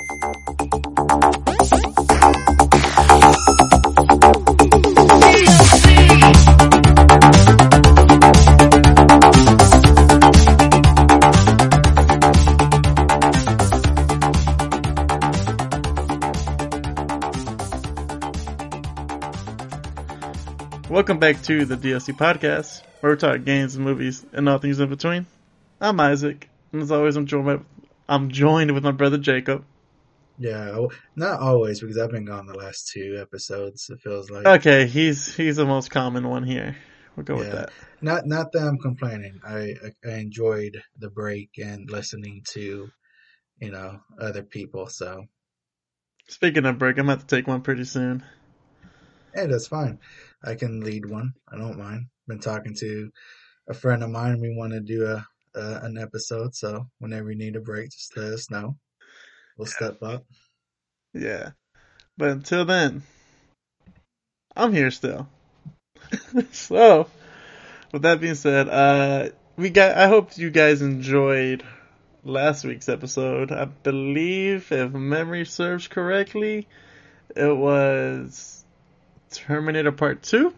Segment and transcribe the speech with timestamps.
[0.00, 0.16] Welcome
[21.18, 24.88] back to the DLC podcast, where we talk games and movies and all things in
[24.88, 25.26] between.
[25.78, 27.66] I'm Isaac, and as always, I'm joined.
[28.08, 29.66] I'm joined with my brother Jacob.
[30.40, 33.88] Yeah, not always because I've been gone the last two episodes.
[33.90, 36.76] It feels like Okay, he's he's the most common one here.
[37.16, 37.72] We'll go with that.
[38.00, 39.40] not not that I'm complaining.
[39.44, 39.74] I,
[40.04, 42.88] I I enjoyed the break and listening to,
[43.60, 44.88] you know, other people.
[44.88, 45.26] So
[46.28, 48.24] Speaking of break, I'm about to take one pretty soon.
[49.34, 49.98] hey, that's fine.
[50.42, 51.34] I can lead one.
[51.52, 52.06] I don't mind.
[52.26, 53.10] Been talking to
[53.68, 54.40] a friend of mine.
[54.40, 55.26] We want to do a,
[55.58, 56.54] a an episode.
[56.54, 58.76] So whenever you need a break, just let us know.
[59.60, 60.24] We'll step up.
[61.12, 61.50] Yeah,
[62.16, 63.02] but until then,
[64.56, 65.28] I'm here still.
[66.50, 67.08] so,
[67.92, 69.98] with that being said, uh, we got.
[69.98, 71.62] I hope you guys enjoyed
[72.24, 73.52] last week's episode.
[73.52, 76.66] I believe, if memory serves correctly,
[77.36, 78.64] it was
[79.30, 80.54] Terminator Part Two.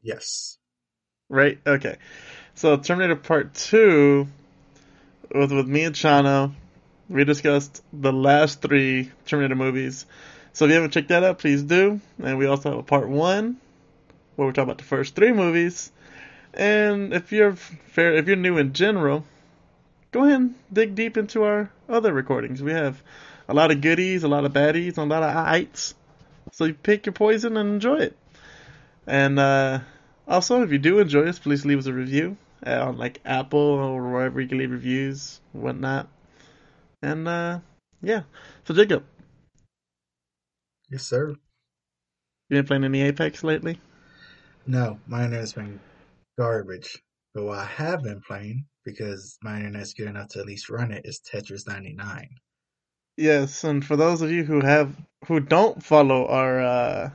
[0.00, 0.56] Yes.
[1.28, 1.58] Right?
[1.66, 1.98] Okay.
[2.54, 4.26] So Terminator Part Two
[5.34, 6.54] was with me and Chano.
[7.12, 10.06] We discussed the last three Terminator movies.
[10.54, 12.00] So if you haven't checked that out, please do.
[12.22, 13.58] And we also have a part one
[14.36, 15.92] where we talk about the first three movies.
[16.54, 19.26] And if you're fair, if you're new in general,
[20.10, 22.62] go ahead and dig deep into our other recordings.
[22.62, 23.02] We have
[23.46, 25.94] a lot of goodies, a lot of baddies, a lot of ites.
[26.52, 28.16] So you pick your poison and enjoy it.
[29.06, 29.80] And uh,
[30.26, 33.60] also, if you do enjoy us, please leave us a review uh, on like Apple
[33.60, 36.08] or wherever you can leave reviews, whatnot.
[37.02, 37.58] And uh,
[38.00, 38.22] yeah,
[38.64, 39.04] so Jacob,
[40.90, 41.30] Yes, sir.
[41.30, 43.80] you been playing any Apex lately?
[44.66, 45.80] No, my internet's been
[46.38, 47.02] garbage.
[47.34, 50.92] But what I have been playing, because my internet's good enough to at least run
[50.92, 52.28] it, is Tetris 99.
[53.16, 57.10] Yes, and for those of you who have who don't follow our uh,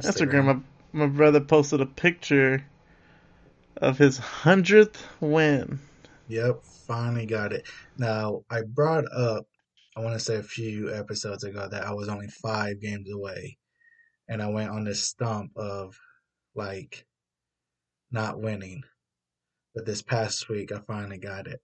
[0.00, 0.44] Instagram,
[0.92, 2.64] my, my brother posted a picture
[3.76, 5.80] of his hundredth win.
[6.28, 7.66] Yep, finally got it.
[7.96, 9.46] Now, I brought up,
[9.96, 13.56] I want to say a few episodes ago, that I was only five games away.
[14.28, 15.98] And I went on this stump of,
[16.54, 17.06] like,
[18.10, 18.82] not winning.
[19.74, 21.60] But this past week, I finally got it.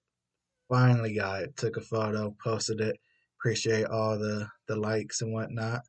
[0.70, 1.56] Finally got it.
[1.56, 2.96] Took a photo, posted it.
[3.38, 5.82] Appreciate all the, the likes and whatnot.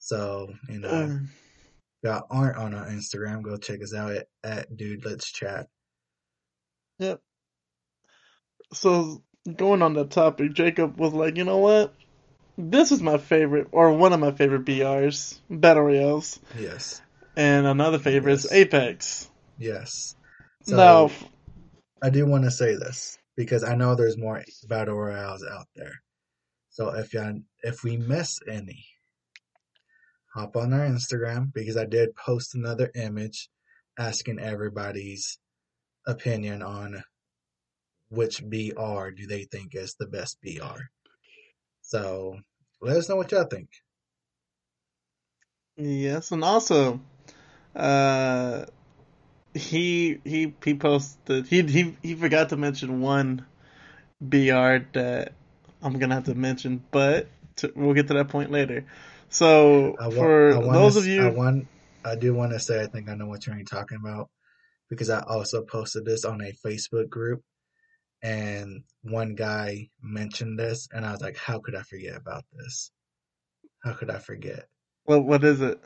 [0.00, 1.30] So, you know, Um,
[2.04, 3.42] got art on our Instagram.
[3.42, 5.68] Go check us out at, at Dude Let's Chat.
[6.98, 7.20] Yep.
[8.72, 9.22] So
[9.56, 11.94] going on that topic, Jacob was like, you know what?
[12.56, 17.00] This is my favorite, or one of my favorite BRs, Battle Royales, Yes.
[17.36, 19.30] and another favorite is Apex.
[19.58, 20.14] Yes.
[20.64, 21.10] So, now,
[22.02, 26.02] I do want to say this because I know there's more battle royales out there.
[26.70, 28.84] So if you if we miss any,
[30.34, 33.48] hop on our Instagram because I did post another image
[33.98, 35.38] asking everybody's
[36.06, 37.02] opinion on
[38.10, 40.82] which BR do they think is the best BR.
[41.82, 42.38] So
[42.82, 43.68] let us know what y'all think.
[45.76, 47.00] yes, and also,
[47.74, 48.66] uh,
[49.54, 53.44] he he he posted he he he forgot to mention one
[54.20, 55.32] BR that
[55.82, 58.84] I'm gonna have to mention, but to, we'll get to that point later.
[59.28, 61.66] So I wa- for those of you, I want,
[62.04, 64.28] I do want to say I think I know what you're talking about
[64.88, 67.42] because I also posted this on a Facebook group,
[68.22, 72.90] and one guy mentioned this, and I was like, how could I forget about this?
[73.82, 74.66] How could I forget
[75.04, 75.80] what what is it?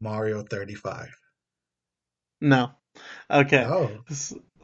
[0.00, 1.08] Mario 35?
[2.40, 2.72] No.
[3.30, 3.64] Okay.
[3.64, 4.04] Oh,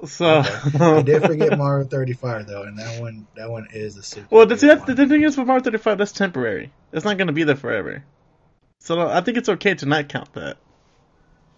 [0.07, 0.57] So Okay.
[0.81, 4.29] I did forget Mario 35 though, and that one, that one is a super.
[4.31, 4.97] Well, the, good see, that's, one.
[4.97, 6.71] the thing is with Mario 35, that's temporary.
[6.93, 8.03] It's not going to be there forever.
[8.81, 10.57] So I think it's okay to not count that.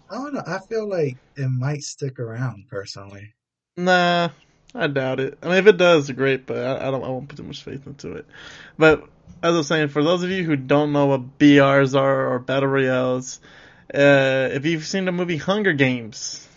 [0.09, 0.43] I don't know.
[0.45, 3.33] I feel like it might stick around personally.
[3.77, 4.29] Nah,
[4.75, 5.37] I doubt it.
[5.43, 7.03] I mean, if it does, great, but I, I don't.
[7.03, 8.25] I won't put too much faith into it.
[8.77, 9.03] But
[9.43, 12.39] as I was saying, for those of you who don't know what BRs are or
[12.39, 13.39] battle royales,
[13.93, 16.47] uh, if you've seen the movie Hunger Games,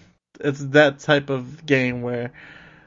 [0.41, 2.33] it's that type of game where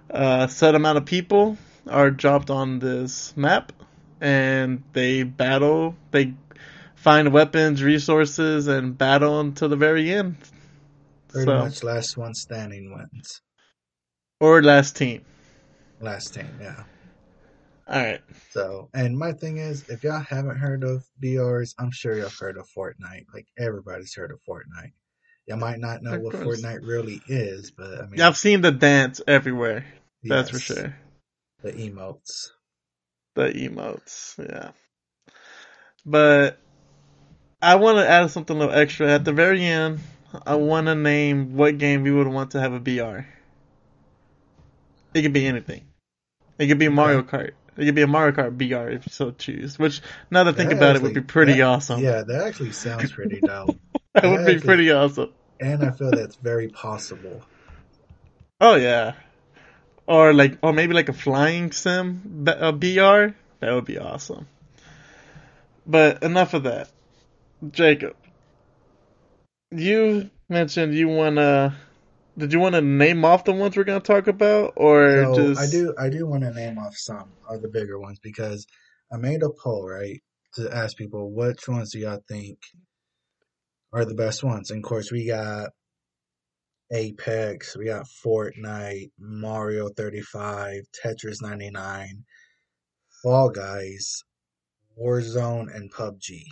[0.09, 3.71] uh, a set amount of people are dropped on this map,
[4.19, 5.95] and they battle.
[6.09, 6.33] They
[6.95, 10.37] find weapons, resources, and battle until the very end.
[11.27, 13.41] Pretty So- much last one standing wins.
[14.39, 15.25] Or last team.
[15.99, 16.83] Last team, yeah.
[17.87, 18.21] All right.
[18.51, 22.57] So, and my thing is, if y'all haven't heard of BRs, I'm sure y'all heard
[22.57, 23.25] of Fortnite.
[23.33, 24.93] Like everybody's heard of Fortnite.
[25.47, 26.61] Y'all might not know Of what course.
[26.61, 29.85] Fortnite really is, but I mean, I've seen the dance everywhere.
[30.23, 30.95] That's for sure.
[31.63, 32.49] The emotes.
[33.35, 34.71] The emotes, yeah.
[36.05, 36.59] But
[37.61, 39.99] I want to add something a little extra at the very end.
[40.45, 43.25] I want to name what game we would want to have a BR.
[45.13, 45.85] It could be anything.
[46.57, 47.51] It could be Mario Kart.
[47.77, 49.79] It could be a Mario Kart BR if you so choose.
[49.79, 52.01] Which, now that I think That about it, would be pretty that- awesome.
[52.01, 53.79] Yeah, that actually sounds pretty dope.
[54.13, 55.31] that would be actually- pretty awesome.
[55.59, 57.41] and I feel that's very possible.
[58.61, 59.13] Oh yeah.
[60.07, 63.35] Or like, or maybe like a flying sim, a BR.
[63.61, 64.47] That would be awesome.
[65.87, 66.89] But enough of that.
[67.71, 68.15] Jacob,
[69.71, 71.75] you mentioned you wanna.
[72.37, 75.61] Did you want to name off the ones we're gonna talk about, or So just?
[75.61, 78.65] I do I do want to name off some of the bigger ones because
[79.11, 80.21] I made a poll right
[80.55, 82.59] to ask people which ones do y'all think
[83.93, 84.71] are the best ones.
[84.71, 85.71] And of course we got
[86.91, 92.25] Apex, we got Fortnite, Mario 35, Tetris 99,
[93.21, 94.23] Fall Guys,
[94.99, 96.45] Warzone, and PUBG.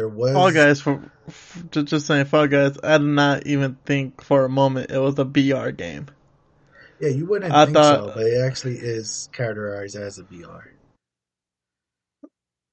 [0.00, 1.12] There was Fall Guys for,
[1.70, 2.78] just, just saying Fall Guys.
[2.82, 6.06] I did not even think for a moment it was a BR game.
[7.02, 10.70] Yeah, you wouldn't I think thought- so, but it actually is categorized as a BR.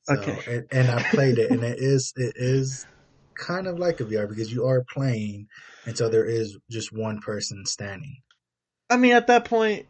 [0.03, 0.37] So, Okay.
[0.47, 2.85] and, and I played it, and it is it is
[3.37, 5.47] kind of like a BR because you are playing,
[5.85, 8.21] and so there is just one person standing.
[8.89, 9.85] I mean, at that point,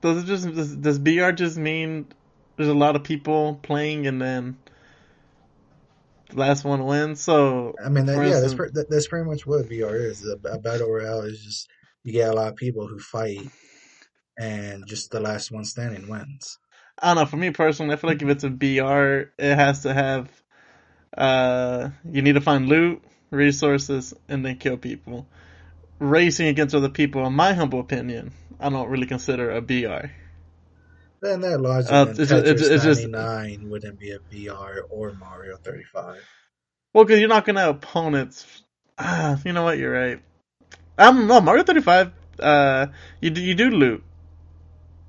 [0.00, 2.06] does it just does, does BR just mean
[2.56, 4.56] there's a lot of people playing and then
[6.32, 7.20] the last one wins?
[7.20, 10.26] So I mean, that, yeah, that's that, that's pretty much what BR is.
[10.26, 11.70] A, a battle royale is just
[12.04, 13.48] you get a lot of people who fight,
[14.38, 16.58] and just the last one standing wins.
[16.98, 17.26] I don't know.
[17.26, 20.30] For me personally, I feel like if it's a BR, it has to have
[21.16, 25.26] uh, you need to find loot, resources, and then kill people.
[25.98, 30.10] Racing against other people, in my humble opinion, I don't really consider a BR.
[31.22, 35.12] Then that logic, Uh, it's just- it's- it's just- 99 wouldn't be a BR or
[35.12, 36.20] Mario 35.
[36.92, 38.44] Well, because you're not gonna have opponents.
[38.98, 39.78] Ah, you know what?
[39.78, 40.20] You're right.
[40.98, 42.10] Um, no, Mario 35.
[42.38, 42.88] Uh,
[43.20, 44.02] you do you do loot,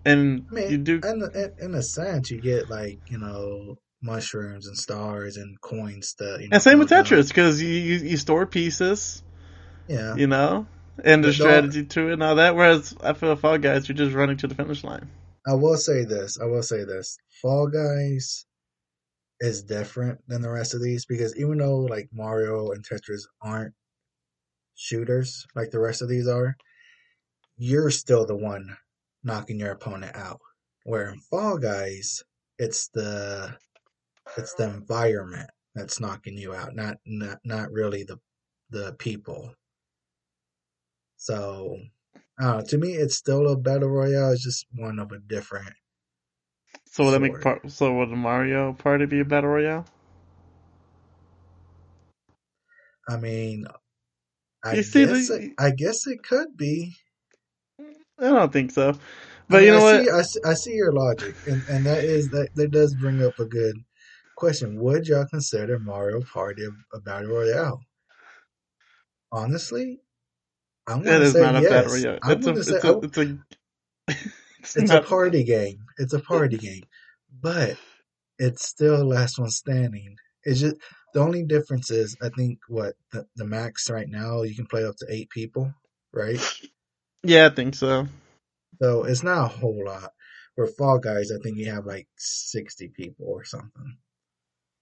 [0.05, 1.01] and I mean, you do.
[1.03, 6.13] in, in, in a sense, you get like you know mushrooms and stars and coins
[6.19, 6.53] to you know.
[6.53, 6.89] And same with.
[6.89, 9.23] Tetris, because you, you you store pieces,
[9.87, 10.67] Yeah, you know,
[11.03, 12.55] and the don't- strategy to it and all that.
[12.55, 15.09] Whereas I feel Fall Guys, you're just running to the finish line.
[15.45, 16.39] I will say this.
[16.39, 17.17] I will say this.
[17.41, 18.45] Fall Guys
[19.39, 23.73] is different than the rest of these because even though like Mario and Tetris aren't
[24.75, 26.55] shooters like the rest of these are,
[27.57, 28.75] you're still the one
[29.23, 30.39] knocking your opponent out.
[30.85, 32.23] Where in Fall Guys,
[32.57, 33.57] it's the
[34.37, 38.17] it's the environment that's knocking you out, not not not really the
[38.69, 39.53] the people.
[41.17, 41.77] So,
[42.39, 44.31] I to me, it's still a battle royale.
[44.33, 45.73] It's just one of a different.
[46.85, 47.69] So will that make part?
[47.71, 49.85] So will the Mario Party be a battle royale?
[53.09, 53.65] I mean,
[54.63, 56.95] I You see guess the- it, I guess it could be.
[58.19, 58.97] I don't think so.
[59.49, 60.05] I But mean, you know I what?
[60.05, 63.21] See, I, see, I see your logic, and and that is that that does bring
[63.23, 63.75] up a good
[64.37, 64.81] question.
[64.81, 67.81] Would y'all consider Mario Party a, a battle royale?
[69.31, 70.02] Honestly,
[70.87, 71.69] I'm gonna is say not a yes.
[71.69, 72.19] battle royale.
[72.23, 73.37] It's a, gonna it's a, oh, it's a,
[74.59, 75.79] it's, it's a party game.
[75.97, 76.83] It's a party game,
[77.41, 77.77] but
[78.37, 80.15] it's still last one standing.
[80.43, 80.75] It's just
[81.13, 84.83] the only difference is I think what the, the max right now you can play
[84.83, 85.73] up to eight people,
[86.11, 86.39] right?
[87.23, 88.07] Yeah, I think so.
[88.81, 90.11] So it's not a whole lot.
[90.55, 93.97] For Fall Guys, I think you have like sixty people or something.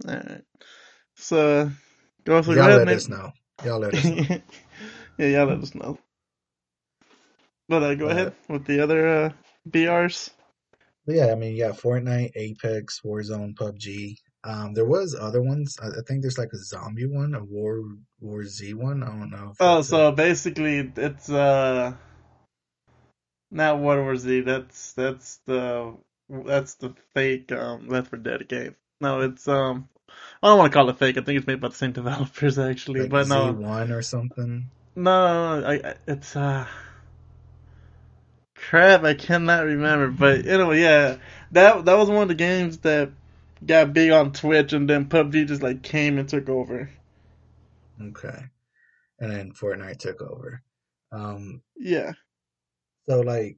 [0.06, 0.42] Alright.
[1.16, 1.72] So,
[2.26, 3.32] go, so go Y'all ahead let us know.
[3.64, 4.38] Y'all let us know.
[5.18, 5.98] yeah, y'all let us know.
[7.70, 9.30] But uh, go But- ahead with the other uh,
[9.70, 10.30] BRs.
[11.08, 14.18] Yeah, I mean, yeah, Fortnite, Apex, Warzone, PUBG.
[14.44, 15.78] Um, there was other ones.
[15.82, 17.82] I, I think there's like a zombie one, a War
[18.20, 19.04] War Z one.
[19.04, 19.54] I don't know.
[19.60, 21.94] Oh, so basically, it's uh,
[23.50, 24.42] not World War Z.
[24.42, 25.96] That's that's the
[26.30, 28.76] that's the fake um Left 4 Dead game.
[29.00, 29.90] No, it's um,
[30.42, 31.18] I don't want to call it fake.
[31.18, 33.02] I think it's made by the same developers actually.
[33.02, 34.70] like but Z no, one or something.
[34.96, 36.68] No, no, I, I, it's uh,
[38.56, 39.04] crap.
[39.04, 40.10] I cannot remember.
[40.10, 41.18] But anyway, yeah,
[41.52, 43.12] that that was one of the games that
[43.66, 46.90] got big on Twitch, and then PUBG just like came and took over.
[48.02, 48.46] Okay,
[49.20, 50.64] and then Fortnite took over.
[51.12, 52.14] Um, Yeah.
[53.10, 53.58] so like,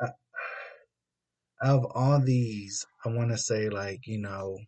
[0.00, 0.08] I,
[1.62, 4.58] of all these, I want to say like you know,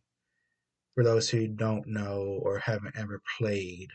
[0.94, 3.88] for those who don't know or haven't ever played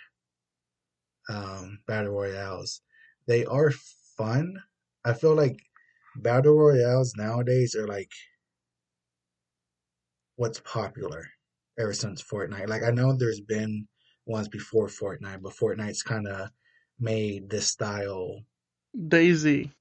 [1.29, 2.81] um, battle royales,
[3.27, 3.72] they are
[4.17, 4.55] fun.
[5.05, 5.60] I feel like
[6.15, 8.12] battle royales nowadays are like
[10.36, 11.25] what's popular
[11.79, 12.69] ever since Fortnite.
[12.69, 13.88] Like I know there's been
[14.25, 16.50] ones before Fortnite, but Fortnite's kind of
[17.00, 18.41] made this style
[18.98, 19.72] DayZ.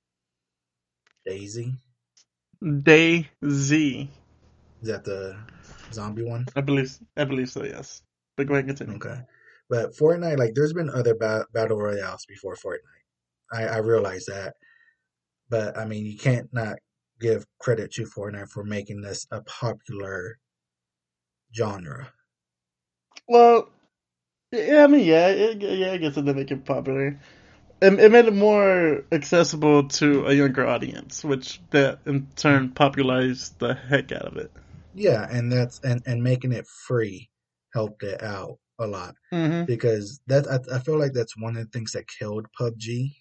[1.29, 1.77] DayZ.
[2.63, 4.09] DayZ.
[4.83, 5.37] Is that the
[5.93, 6.47] zombie one?
[6.55, 6.99] I believe.
[7.17, 7.65] I believe so.
[7.65, 8.03] Yes.
[8.37, 8.97] But go ahead and continue.
[8.97, 9.21] Okay.
[9.69, 13.03] But Fortnite, like, there's been other ba- battle royales before Fortnite.
[13.53, 14.55] I, I realize that.
[15.49, 16.77] But, I mean, you can't not
[17.21, 20.39] give credit to Fortnite for making this a popular
[21.55, 22.13] genre.
[23.29, 23.69] Well,
[24.53, 27.19] yeah, I mean, yeah, it, yeah, I guess it did make it popular.
[27.83, 33.59] It, it made it more accessible to a younger audience, which that in turn popularized
[33.59, 34.51] the heck out of it.
[34.95, 37.29] Yeah, and that's and, and making it free
[37.75, 39.67] helped it out a lot Mm-hmm.
[39.67, 43.17] because that I, I feel like that's one of the things that killed PUBG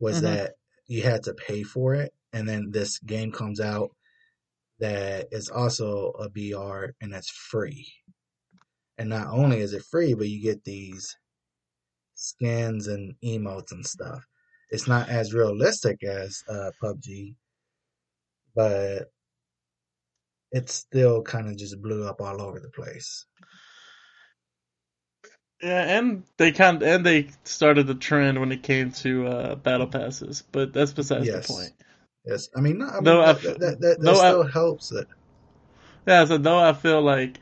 [0.00, 0.22] was Mhm.
[0.22, 0.54] that
[0.88, 3.90] you had to pay for it, and then this game comes out
[4.80, 7.86] that is also a BR and that's free.
[8.96, 11.14] And not only is it free, but you get these
[12.14, 14.26] skins and emotes and stuff.
[14.70, 17.36] It's not as realistic as uh, PUBG,
[18.54, 19.12] but
[20.52, 23.26] it still kind of just blew up all over the place.
[25.62, 29.86] Yeah, and they kind and they started the trend when it came to uh, battle
[29.86, 31.46] passes, but that's besides Yes.
[31.46, 31.72] the point.
[32.24, 34.92] Yes, I mean, no, I mean I that, that, that, that though I- still helps
[34.92, 35.08] it.
[36.06, 37.38] Yeah, so though I feel like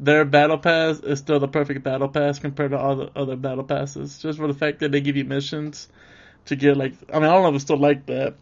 [0.00, 3.64] their battle pass is still the perfect battle pass compared to all the other battle
[3.64, 5.88] passes, just for the fact that they give you missions
[6.46, 8.34] to get like I mean I don't know if it's still like that,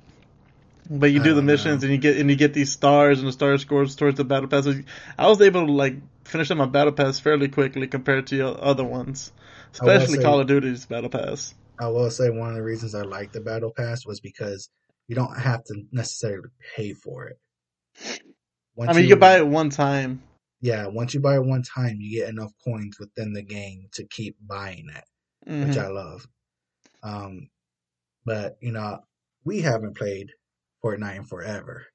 [0.90, 1.84] but you do the missions know.
[1.84, 4.48] and you get and you get these stars and the star scores towards the battle
[4.48, 4.66] pass.
[5.18, 5.96] I was able to like
[6.28, 9.32] finish up my battle pass fairly quickly compared to the other ones,
[9.72, 11.54] especially say- Call of Duty's battle pass.
[11.80, 14.68] I will say one of the reasons I like the battle pass was because
[15.06, 17.38] you don't have to necessarily pay for it.
[18.74, 20.22] Once I mean, you can buy it one time.
[20.60, 24.04] Yeah, once you buy it one time, you get enough coins within the game to
[24.04, 25.04] keep buying it,
[25.46, 25.84] which Mhm.
[25.84, 26.26] I love.
[27.02, 27.48] Um,
[28.24, 29.00] but you know,
[29.44, 30.32] we haven't played
[30.84, 31.86] Fortnite in forever.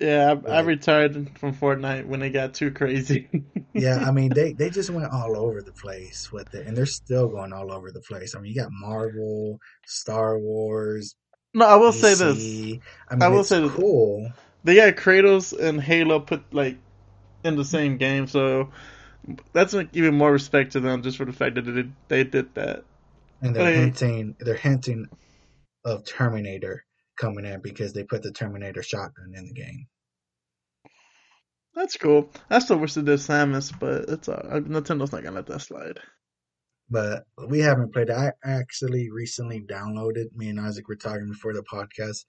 [0.00, 3.28] Yeah, I, I retired from Fortnite when it got too crazy.
[3.72, 6.86] Yeah, I mean they they just went all over the place with it, and they're
[6.86, 8.34] still going all over the place.
[8.34, 11.14] I mean, you got Marvel, Star Wars.
[11.54, 12.44] no, I will say this.
[13.08, 13.70] I mean, I will say this.
[13.70, 14.28] cool.
[14.64, 16.78] They got Kratos and Halo put like
[17.44, 18.70] in the same game, so
[19.52, 22.24] that's like even more respect to them just for the fact that they did, they
[22.24, 22.82] did that.
[23.40, 25.06] And they're Like- hinting they're hinting
[25.84, 26.84] of Terminator
[27.20, 29.86] coming in because they put the Terminator shotgun in the game.
[31.74, 32.30] That's cool.
[32.48, 36.00] I still wish they did Samus, but it's uh, Nintendo's not gonna let that slide.
[36.90, 38.16] But we haven't played it.
[38.16, 40.34] I actually recently downloaded.
[40.34, 42.24] Me and Isaac were talking before the podcast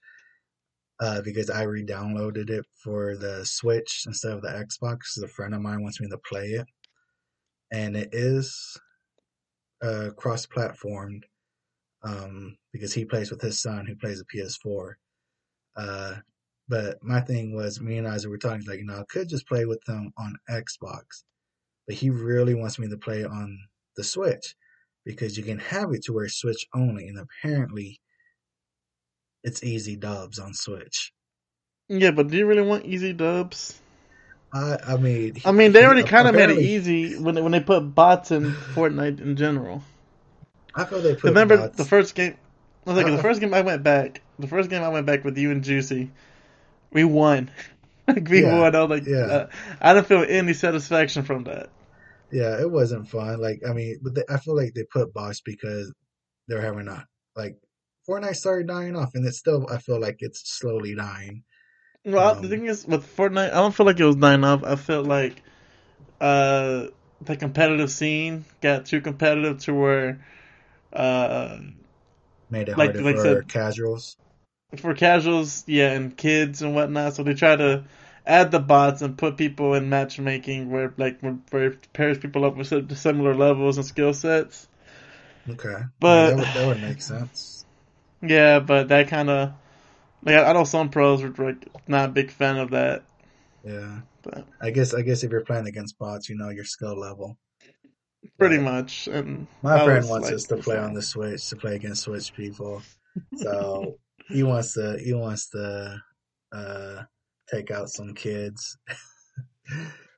[1.00, 5.20] uh, because I re-downloaded it for the Switch instead of the Xbox.
[5.22, 6.66] A friend of mine wants me to play it,
[7.72, 8.78] and it is
[9.82, 11.24] uh, cross-platformed
[12.04, 14.94] um, because he plays with his son who plays a PS4.
[15.76, 16.14] Uh,
[16.68, 19.46] but my thing was, me and Isaac were talking like, you know, I could just
[19.48, 21.24] play with them on Xbox,
[21.86, 23.58] but he really wants me to play on
[23.96, 24.54] the Switch
[25.04, 28.00] because you can have it to where it's Switch only, and apparently
[29.42, 31.12] it's easy dubs on Switch.
[31.88, 33.78] Yeah, but do you really want easy dubs?
[34.54, 37.52] I I mean, I mean, they already kind of made it easy when they, when
[37.52, 39.82] they put bots in Fortnite in general.
[40.74, 42.36] I feel they put Remember the first game?
[42.86, 44.20] I was like, Uh, the first game I went back.
[44.38, 46.10] The first game I went back with you and Juicy,
[46.92, 47.50] we won.
[48.08, 48.74] like we Yeah, won.
[48.76, 49.26] I was like, yeah.
[49.28, 49.46] uh,
[49.80, 51.70] I didn't feel any satisfaction from that.
[52.30, 53.40] Yeah, it wasn't fun.
[53.40, 55.92] Like, I mean, but they, I feel like they put bots because
[56.48, 57.56] they're having a like
[58.08, 61.44] Fortnite started dying off, and it's still I feel like it's slowly dying.
[62.04, 64.64] Well, Um, the thing is, with Fortnite, I don't feel like it was dying off.
[64.64, 65.42] I felt like
[66.20, 66.88] uh,
[67.22, 70.24] the competitive scene got too competitive to where
[70.92, 71.58] uh,
[72.50, 74.16] Made it Like- harder like for said- casuals.
[74.76, 77.14] for casuals, yeah, and kids and whatnot.
[77.14, 77.84] So they try to
[78.26, 81.20] add the bots and put people in matchmaking where like
[81.50, 84.68] where it pairs people up with similar levels and skill sets.
[85.48, 87.64] Okay, But- that would, that would make sense.
[88.22, 89.52] Yeah, but that kind of
[90.24, 93.02] like I know some pros were like not a big fan of that.
[93.64, 96.98] Yeah, But I guess I guess if you're playing against bots, you know your skill
[96.98, 97.36] level.
[98.38, 101.48] Pretty But much, and My I friend wants like, us to play on the Switch
[101.50, 102.82] to play against Switch people.
[103.36, 103.96] So
[104.28, 106.00] he wants to he wants to
[106.52, 107.02] uh
[107.50, 108.78] take out some kids.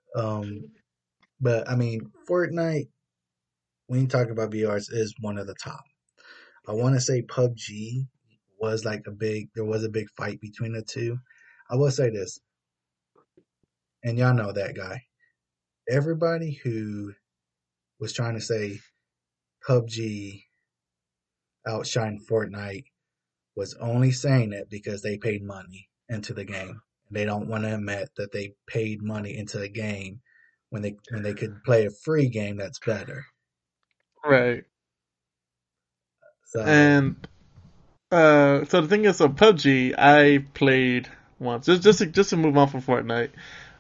[0.17, 0.71] um,
[1.41, 2.89] but I mean, Fortnite,
[3.89, 5.83] when you talk about BRs, is one of the top.
[6.69, 8.07] I want to say PUBG
[8.61, 11.19] was like a big, there was a big fight between the two.
[11.71, 12.39] I will say this,
[14.05, 15.03] and y'all know that guy.
[15.91, 17.13] Everybody who
[18.01, 18.81] was trying to say
[19.69, 20.43] PUBG
[21.67, 22.85] outshine Fortnite
[23.57, 26.81] was only saying it because they paid money into the game.
[27.11, 30.21] They don't want to admit that they paid money into a game
[30.71, 33.25] when they when they could play a free game that's better.
[34.25, 34.65] Right.
[36.47, 37.29] So, and
[38.11, 41.09] uh, so the thing is, so PUBG, I played
[41.39, 41.67] once.
[41.67, 43.31] Just just to, just to move on from Fortnite,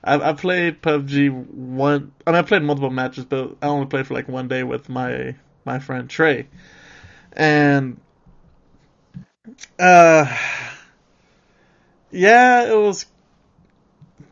[0.04, 2.12] I, I played PUBG one.
[2.26, 4.88] I mean, I played multiple matches, but I only played for like one day with
[4.88, 5.34] my
[5.64, 6.46] my friend Trey,
[7.32, 7.98] and
[9.78, 10.36] uh,
[12.10, 13.06] yeah, it was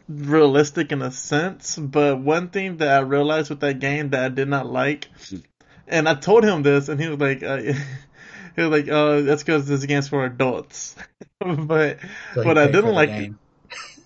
[0.09, 4.29] realistic in a sense, but one thing that I realized with that game that I
[4.29, 5.09] did not like,
[5.89, 7.57] and I told him this, and he was like, uh,
[8.57, 10.97] he was like, "Oh, that's because this game's for adults."
[11.41, 11.99] but
[12.35, 13.33] so what I didn't like, it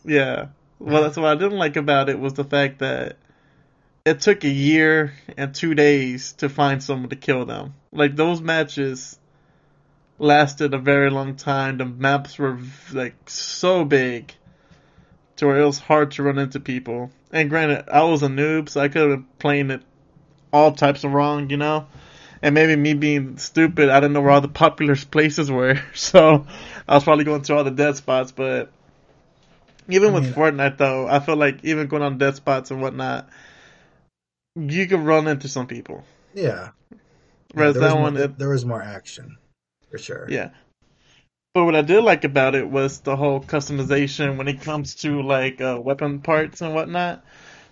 [0.05, 0.47] yeah,
[0.79, 3.17] well, that's what I didn't like about it was the fact that
[4.05, 7.75] it took a year and two days to find someone to kill them.
[7.93, 9.19] Like those matches
[10.19, 11.79] lasted a very long time.
[11.79, 12.59] The maps were
[12.93, 14.33] like so big
[15.37, 17.11] to where it was hard to run into people.
[17.33, 19.83] And granted, I was a noob, so I could have playing it
[20.53, 21.87] all types of wrong, you know?
[22.43, 25.81] And maybe me being stupid, I didn't know where all the popular places were.
[25.95, 26.47] So
[26.87, 28.33] I was probably going to all the dead spots.
[28.33, 28.71] But
[29.89, 32.81] even I with mean, Fortnite, though, I feel like even going on dead spots and
[32.81, 33.29] whatnot,
[34.57, 36.05] you can run into some people.
[36.35, 36.71] Yeah.
[37.53, 39.39] Whereas yeah, that one, more, it, there was more action,
[39.91, 40.27] for sure.
[40.29, 40.51] Yeah.
[41.55, 45.23] But what I did like about it was the whole customization when it comes to
[45.23, 47.25] like uh, weapon parts and whatnot.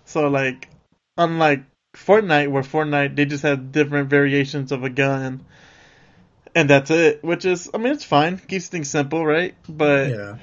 [0.05, 0.69] So like,
[1.17, 5.45] unlike Fortnite, where Fortnite they just have different variations of a gun,
[6.55, 7.23] and that's it.
[7.23, 9.53] Which is, I mean, it's fine, keeps things simple, right?
[9.69, 10.37] But yeah.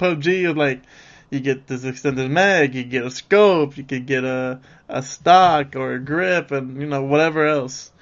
[0.00, 0.82] PUBG is like,
[1.30, 5.76] you get this extended mag, you get a scope, you could get a a stock
[5.76, 7.92] or a grip, and you know whatever else.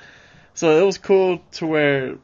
[0.54, 2.18] So it was cool to where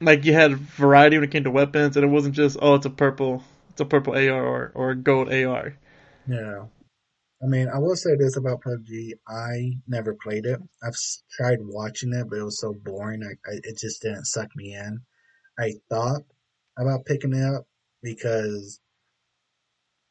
[0.00, 2.86] like you had variety when it came to weapons, and it wasn't just oh it's
[2.86, 5.76] a purple it's a purple AR or, or a gold AR.
[6.26, 6.66] Yeah,
[7.42, 10.58] I mean I will say this about PUBG: I never played it.
[10.82, 10.96] I've
[11.36, 13.22] tried watching it, but it was so boring.
[13.22, 15.00] I, I it just didn't suck me in.
[15.58, 16.22] I thought
[16.78, 17.66] about picking it up
[18.02, 18.80] because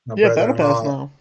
[0.06, 1.12] my yeah, Battle Pass now.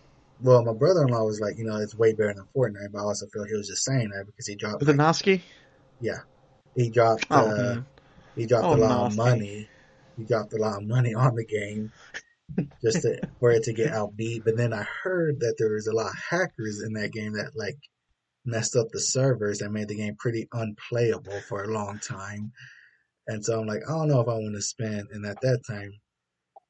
[0.41, 3.27] Well, my brother-in-law was like, you know, it's way better than Fortnite, but I also
[3.33, 4.81] feel he was just saying that because he dropped.
[4.81, 5.41] Was like, it Noski?
[6.01, 6.21] Yeah,
[6.75, 7.27] he dropped.
[7.31, 7.83] Oh, uh,
[8.37, 9.21] he dropped oh, a lot nasty.
[9.21, 9.69] of money.
[10.17, 11.93] He dropped a lot of money on the game
[12.83, 14.45] just to, for it to get outbeat.
[14.45, 17.53] But then I heard that there was a lot of hackers in that game that
[17.55, 17.79] like
[18.45, 22.53] messed up the servers and made the game pretty unplayable for a long time.
[23.27, 25.09] And so I'm like, I don't know if I want to spend.
[25.13, 26.04] And at that time, I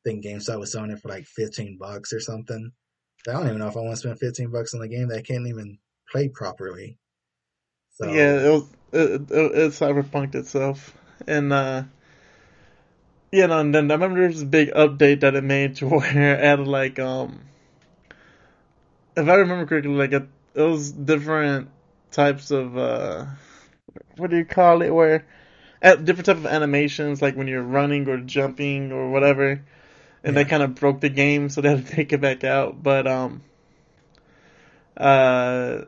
[0.04, 2.72] think GameStop was selling it for like 15 bucks or something.
[3.28, 5.18] I don't even know if I want to spend 15 bucks on a game that
[5.18, 5.78] I can't even
[6.10, 6.98] play properly.
[7.92, 11.84] So, yeah, it was it, it, it cyberpunked itself and uh,
[13.32, 15.88] you know, and then I remember there was a big update that it made to
[15.88, 17.40] where it added like um,
[19.16, 21.68] if I remember correctly, like it, it was different
[22.10, 23.26] types of uh,
[24.16, 24.90] what do you call it?
[24.90, 25.26] Where
[25.82, 29.64] at different type of animations, like when you're running or jumping or whatever,
[30.24, 30.42] and yeah.
[30.42, 32.82] they kind of broke the game, so they had to take it back out.
[32.82, 33.42] But um,
[34.96, 35.82] uh,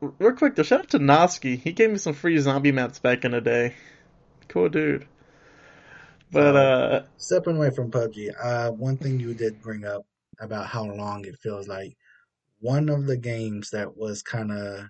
[0.00, 1.58] real quick, though, shout out to Noski.
[1.58, 3.74] He gave me some free zombie mats back in the day
[4.52, 5.06] cool dude.
[6.30, 10.02] But uh, stepping away from PUBG, uh, one thing you did bring up
[10.40, 11.96] about how long it feels like
[12.60, 14.86] one of the games that was kind of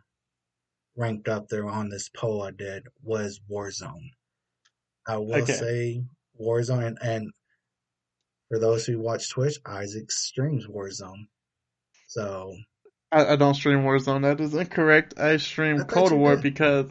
[0.96, 4.10] ranked up there on this poll I did was Warzone.
[5.06, 5.52] I will okay.
[5.52, 6.04] say
[6.40, 7.32] Warzone, and, and
[8.52, 11.26] for those who watch Twitch, Isaac streams Warzone.
[12.06, 12.54] So
[13.10, 14.22] I, I, don't stream Warzone.
[14.22, 15.18] That is incorrect.
[15.18, 16.42] I stream I Cold War did.
[16.42, 16.90] because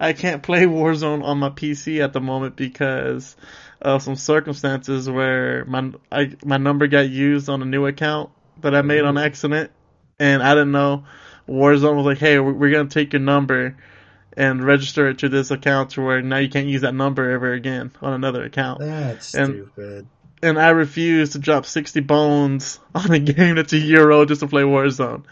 [0.00, 3.36] I can't play Warzone on my PC at the moment because
[3.82, 8.30] of some circumstances where my I, my number got used on a new account
[8.62, 9.26] that I made on mm-hmm.
[9.26, 9.70] accident,
[10.18, 11.04] and I didn't know.
[11.46, 13.76] Warzone was like, "Hey, we're gonna take your number
[14.34, 17.52] and register it to this account to where now you can't use that number ever
[17.52, 20.06] again on another account." That's and, stupid.
[20.42, 24.40] And I refuse to drop sixty bones on a game that's a year old just
[24.40, 25.24] to play Warzone.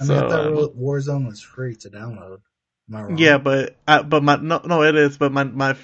[0.00, 2.40] I mean, I thought um, Warzone was free to download.
[3.16, 5.76] Yeah, but I, but my no no it is, but my my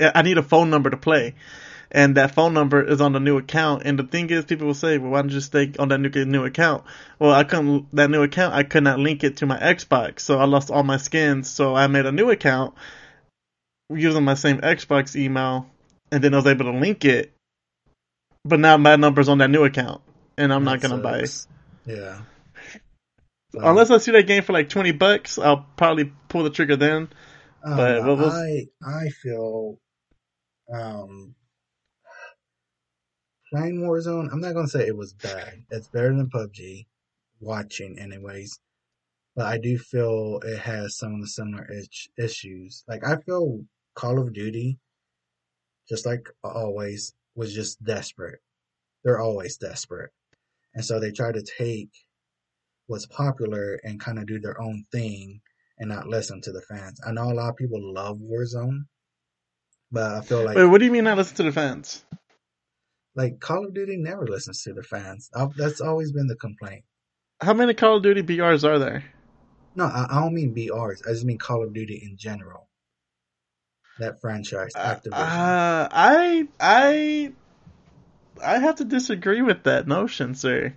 [0.00, 1.34] I need a phone number to play,
[1.90, 3.82] and that phone number is on the new account.
[3.84, 6.08] And the thing is, people will say, "Well, why don't you stay on that new
[6.24, 6.84] new account?"
[7.18, 8.54] Well, I couldn't that new account.
[8.54, 11.50] I could not link it to my Xbox, so I lost all my skins.
[11.50, 12.74] So I made a new account
[13.90, 15.66] using my same Xbox email,
[16.10, 17.32] and then I was able to link it.
[18.44, 20.02] But now my number's on that new account,
[20.36, 21.24] and I'm That not gonna buy.
[21.24, 21.48] sucks.
[21.86, 22.22] Yeah.
[23.52, 26.76] So, Unless I see that game for like twenty bucks, I'll probably pull the trigger
[26.76, 27.08] then.
[27.64, 29.78] Don't but what was- I I feel
[30.72, 31.34] um
[33.52, 34.32] playing Warzone.
[34.32, 35.64] I'm not gonna say it was bad.
[35.70, 36.86] It's better than PUBG.
[37.40, 38.58] Watching, anyways.
[39.36, 42.84] But I do feel it has some of the similar is- issues.
[42.88, 44.78] Like I feel Call of Duty,
[45.88, 48.40] just like always, was just desperate.
[49.04, 50.10] They're always desperate,
[50.74, 51.90] and so they try to take
[52.86, 55.40] what's popular and kind of do their own thing
[55.78, 57.00] and not listen to the fans.
[57.06, 58.84] I know a lot of people love Warzone,
[59.90, 62.04] but I feel like Wait, what do you mean not listen to the fans?
[63.14, 65.30] like Call of Duty never listens to the fans.
[65.34, 66.84] i that's always been the complaint.
[67.40, 69.04] How many Call of Duty BRs are there?
[69.74, 71.06] No, I, I don't mean BRs.
[71.06, 72.68] I just mean Call of Duty in general.
[74.02, 75.12] That franchise, Activision.
[75.12, 77.32] Uh, I I
[78.44, 80.74] I have to disagree with that notion, sir.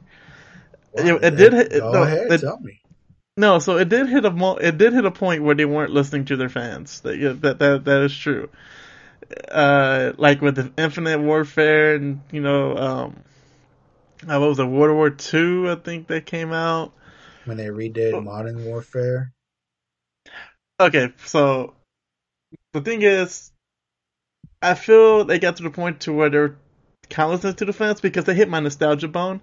[0.93, 2.81] Well, it- it did hit- Go no, ahead, it- tell me.
[3.35, 6.25] No, so it did hit a it did hit a point where they weren't listening
[6.25, 7.01] to their fans.
[7.01, 8.49] That that that, that is true.
[9.51, 13.23] Uh, like with the Infinite Warfare and you know, um,
[14.29, 15.67] uh, what was it, World War Two?
[15.71, 16.93] I think that came out.
[17.45, 18.21] When they redid Oh.
[18.21, 19.33] Modern Warfare,
[20.79, 21.73] Okay, so
[22.73, 23.51] the thing is,
[24.61, 26.55] I feel they got to the point to where they're
[27.09, 29.41] kind of listening to the fans because they hit my nostalgia bone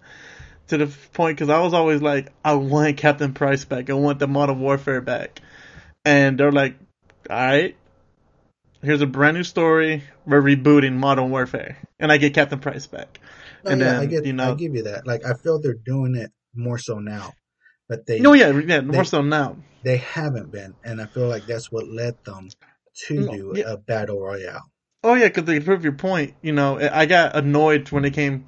[0.69, 4.19] to the point because I was always like, I want Captain Price back, I want
[4.19, 5.41] the Modern Warfare back,
[6.05, 6.77] and they're like,
[7.31, 7.77] all right,
[8.83, 13.21] here's a brand new story, we're rebooting Modern Warfare, and I get Captain Price back.
[13.65, 15.07] no, And yeah, I then, get, you know- I give you that.
[15.07, 17.33] Like I feel they're doing it more so now,
[17.89, 19.57] but they No, yeah, yeah, more they- so now.
[19.85, 22.49] they haven't been, and I feel like that's what led them
[23.07, 23.73] to No, do yeah.
[23.73, 24.63] a battle royale.
[25.05, 28.45] Oh yeah, because to prove your point, you know, I got annoyed when it came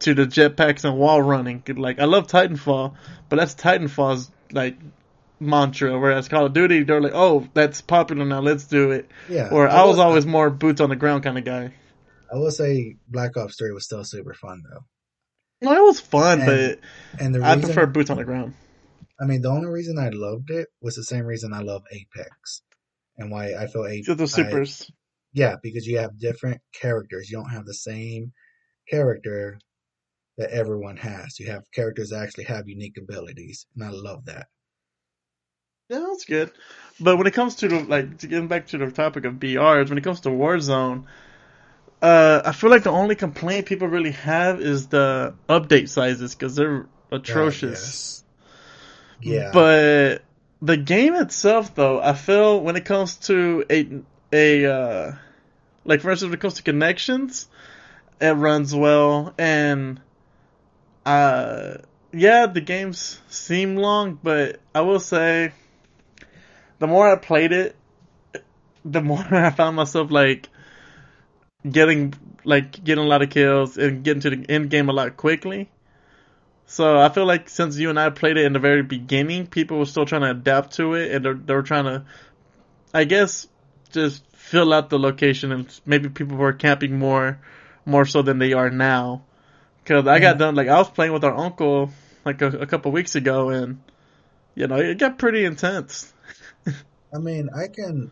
[0.00, 1.62] to the jetpacks and wall running.
[1.68, 2.94] Like I love Titanfall,
[3.28, 4.76] but that's Titanfall's like
[5.40, 5.98] mantra.
[5.98, 9.10] Whereas Call of Duty, they're like, oh, that's popular now, let's do it.
[9.28, 11.72] Yeah, Or I was will- always more boots on the ground kind of guy.
[12.32, 14.84] I will say Black Ops Three was still super fun though,
[15.62, 16.76] No, it was fun, And
[17.20, 18.52] and the but I prefer boots on the ground.
[19.18, 22.60] I mean, the only reason I loved it was the same reason I love Apex,
[23.18, 23.86] and why I feel.
[24.02, 24.90] Just the supers.
[25.32, 27.30] yeah, because you have different characters.
[27.30, 28.32] You don't have the same
[28.88, 29.58] character
[30.38, 31.38] that everyone has.
[31.38, 34.46] You have characters that actually have unique abilities, and I love that.
[35.88, 36.50] Yeah, that's good.
[36.98, 39.88] But when it comes to the like to getting back to the topic of BRs,
[39.88, 41.04] when it comes to Warzone,
[42.02, 46.56] uh, I feel like the only complaint people really have is the update sizes because
[46.56, 48.24] they're atrocious.
[49.22, 50.22] Yeah, But
[50.62, 54.00] the game itself, though, I feel when it comes to a
[54.32, 55.12] a uh,
[55.84, 57.48] like for instance, when it comes to connections,
[58.20, 60.00] it runs well, and
[61.04, 61.78] uh,
[62.12, 65.52] yeah, the games seem long, but I will say,
[66.78, 67.76] the more I played it,
[68.84, 70.48] the more I found myself like
[71.68, 72.14] getting
[72.44, 75.68] like getting a lot of kills and getting to the end game a lot quickly.
[76.66, 79.78] So I feel like since you and I played it in the very beginning, people
[79.78, 82.04] were still trying to adapt to it, and they're they're trying to,
[82.92, 83.46] I guess,
[83.92, 87.38] just fill out the location, and maybe people were camping more,
[87.84, 89.22] more so than they are now.
[89.82, 90.38] Because I got mm-hmm.
[90.38, 91.92] done like I was playing with our uncle
[92.24, 93.80] like a, a couple weeks ago, and
[94.56, 96.12] you know it got pretty intense.
[97.14, 98.10] I mean, I can,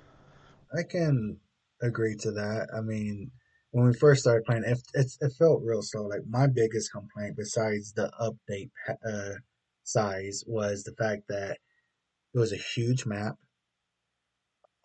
[0.73, 1.39] I can
[1.83, 2.69] agree to that.
[2.75, 3.33] I mean,
[3.75, 6.05] when we first started playing, it, it, it felt real slow.
[6.07, 8.71] Like my biggest complaint, besides the update
[9.05, 9.41] uh,
[9.83, 11.59] size, was the fact that
[12.35, 13.35] it was a huge map,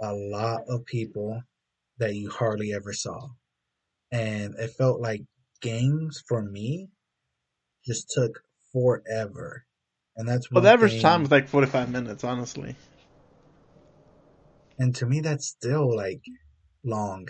[0.02, 1.43] a lot of people
[1.99, 3.30] that you hardly ever saw,
[4.12, 5.21] and it felt like
[5.62, 6.89] games for me
[7.86, 8.41] just took
[8.73, 9.65] forever.
[10.17, 12.75] And that's Well, the average thing- time was like forty five minutes, honestly.
[14.80, 16.21] and to me that's still like
[16.84, 17.28] long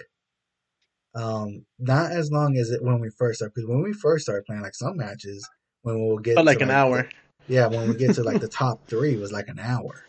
[1.15, 4.45] um not as long as it when we first started because when we first started
[4.45, 5.47] playing like some matches
[5.81, 7.03] when we'll get But like to, an hour.
[7.03, 10.03] the- yeah when we get to like the top three it was like an hour.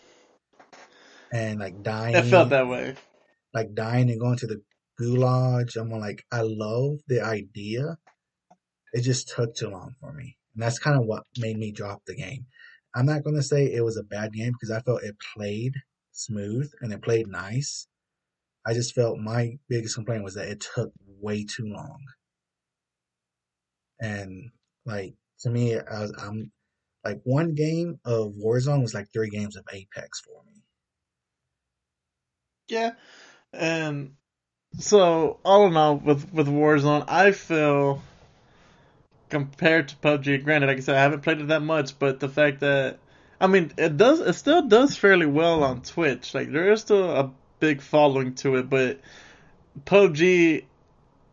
[1.33, 2.97] And like dying It felt that way.
[3.55, 4.61] like dying and going to the
[5.01, 7.97] gulag i'm like i love the idea.
[8.93, 10.37] It just took too long for me.
[10.55, 12.47] And that's kind of what made me drop the game.
[12.95, 15.75] I'm not going to say it was a bad game because i felt it played
[16.13, 17.87] smooth and it played nice
[18.67, 21.99] i just felt my biggest complaint was that it took way too long
[24.01, 24.51] and
[24.87, 26.51] like to me, I was, I'm
[27.05, 30.63] like one game of Warzone was like three games of Apex for me.
[32.69, 32.93] Yeah,
[33.53, 34.13] and
[34.79, 38.03] so all in all, with with Warzone, I feel
[39.29, 40.45] compared to PUBG.
[40.45, 42.99] Granted, like I said, I haven't played it that much, but the fact that
[43.41, 46.35] I mean, it does it still does fairly well on Twitch.
[46.35, 49.01] Like there is still a big following to it, but
[49.85, 50.65] PUBG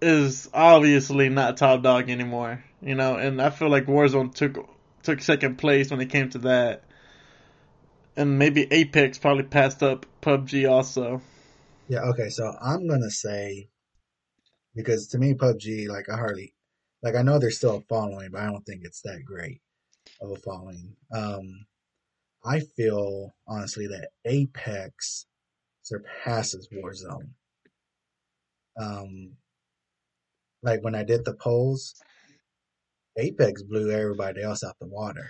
[0.01, 2.63] is obviously not top dog anymore.
[2.81, 4.69] You know, and I feel like Warzone took
[5.01, 6.83] took second place when it came to that.
[8.15, 11.21] And maybe Apex probably passed up PUBG also.
[11.87, 13.69] Yeah, okay, so I'm gonna say
[14.75, 16.53] because to me PUBG, like I hardly
[17.01, 19.61] like I know there's still a following, but I don't think it's that great
[20.21, 20.95] of a following.
[21.11, 21.65] Um
[22.45, 25.25] I feel honestly that Apex
[25.87, 27.29] surpasses Warzone.
[28.79, 29.33] Um
[30.63, 31.95] like when I did the polls,
[33.17, 35.29] Apex blew everybody else out the water.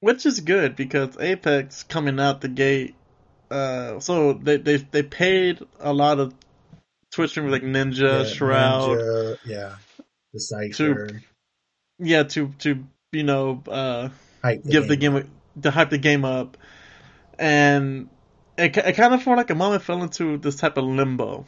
[0.00, 2.94] Which is good because Apex coming out the gate
[3.50, 6.34] uh so they they they paid a lot of
[7.10, 9.74] Twitch streamers like Ninja, Yeah, Shroud, Ninja, yeah,
[10.34, 11.22] the Cypher,
[11.98, 14.10] yeah, to to you know uh
[14.42, 15.14] the give the game.
[15.14, 15.30] game
[15.62, 16.58] to hype the game up,
[17.38, 18.10] and
[18.58, 21.46] it it kind of for like a moment fell into this type of limbo,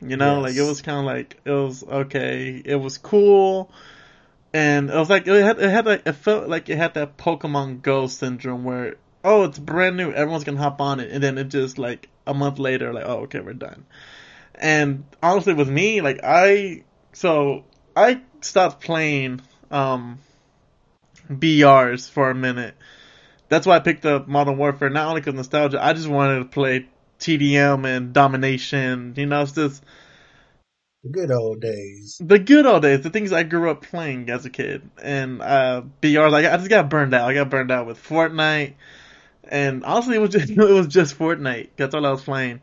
[0.00, 3.70] you know, like it was kind of like it was okay, it was cool,
[4.54, 7.16] and it was like it had it had like it felt like it had that
[7.16, 11.36] Pokemon Go syndrome where oh it's brand new, everyone's gonna hop on it, and then
[11.36, 13.84] it just like a month later like oh okay we're done,
[14.54, 17.64] and honestly with me like I so
[17.96, 20.20] I stopped playing um
[21.28, 22.76] BRs for a minute.
[23.52, 26.46] That's why I picked up Modern Warfare, not only because nostalgia, I just wanted to
[26.46, 26.88] play
[27.20, 29.14] TDM and Domination.
[29.16, 29.84] You know, it's just
[31.04, 32.20] The good old days.
[32.20, 34.90] the good old days, the things I grew up playing as a kid.
[35.02, 37.28] And uh, BRs, I, I just got burned out.
[37.28, 38.74] I got burned out with Fortnite,
[39.44, 41.70] and honestly, it was just it was just Fortnite.
[41.76, 42.62] That's all I was playing.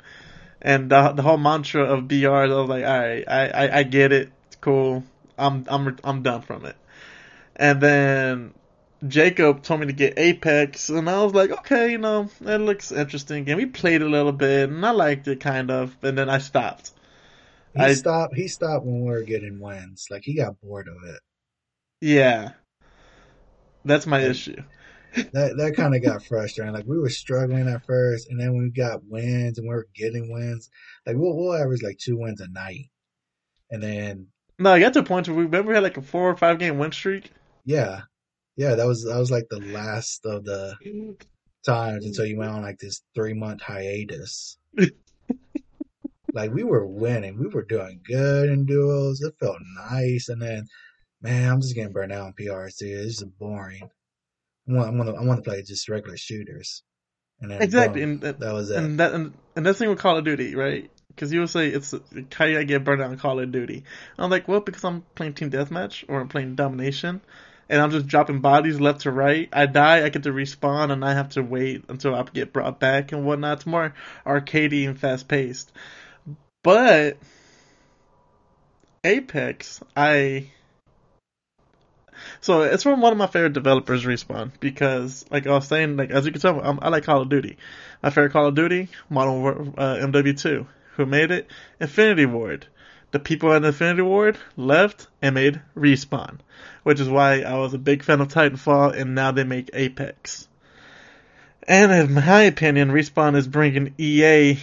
[0.61, 3.83] And the the whole mantra of BRs, I was like, all right, I, I, I
[3.83, 4.31] get it.
[4.47, 5.03] It's cool.
[5.37, 6.77] I'm I'm I'm done from it.
[7.55, 8.53] And then
[9.07, 12.91] Jacob told me to get Apex, and I was like, okay, you know, it looks
[12.91, 13.47] interesting.
[13.49, 16.39] And we played a little bit, and I liked it kind of, and then I
[16.39, 16.91] stopped.
[17.75, 18.35] He I- stopped.
[18.35, 20.07] He stopped when we were getting wins.
[20.09, 21.19] Like he got bored of it.
[22.01, 22.51] Yeah,
[23.85, 24.61] that's my Like- issue.
[25.33, 26.71] That that kind of got frustrating.
[26.71, 30.31] Like we were struggling at first, and then we got wins, and we were getting
[30.31, 30.69] wins.
[31.03, 32.91] Like we'll we'll average like two wins a night,
[33.71, 34.27] and then
[34.59, 36.37] No, I got to a point where we remember we had like a four or
[36.37, 37.31] five game win streak.
[37.65, 38.01] yeah,
[38.59, 40.75] yeah, that was that was like the last of the
[41.65, 44.57] times until you went on like this three month hiatus.
[46.33, 49.21] like we were winning, we were doing good in duos.
[49.21, 50.67] It felt nice, and then
[51.21, 52.81] man, I'm just getting burned out on BRs.
[52.81, 53.89] It's just boring.
[54.69, 56.83] I want, I want to, I want to play just regular shooters,
[57.39, 58.77] and then Exactly, boom, and that that was it.
[58.77, 60.91] and that and, and that's the thing with Call of Duty, right?
[61.07, 61.95] Because you will say it's
[62.33, 63.85] how I get burned out on Call of Duty.
[64.17, 67.21] I'm like, well, because I'm playing team deathmatch or I'm playing domination,
[67.69, 69.47] and I'm just dropping bodies left to right.
[69.53, 72.79] I die, I get to respawn, and I have to wait until I get brought
[72.79, 73.59] back and whatnot.
[73.59, 73.93] It's more
[74.25, 75.71] arcadey and fast paced.
[76.63, 77.17] But
[79.03, 80.47] Apex, I
[82.41, 86.11] so it's from one of my favorite developers, Respawn, because like I was saying, like
[86.11, 87.57] as you can tell, I'm, I like Call of Duty.
[88.01, 90.65] My favorite Call of Duty, Modern War, uh, MW2.
[90.95, 91.47] Who made it?
[91.79, 92.67] Infinity Ward.
[93.11, 96.39] The people at Infinity Ward left and made Respawn,
[96.83, 100.47] which is why I was a big fan of Titanfall, and now they make Apex.
[101.67, 104.59] And in my opinion, Respawn is bringing EA,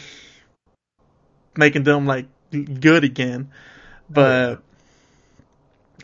[1.57, 3.51] making them like good again.
[4.09, 4.63] But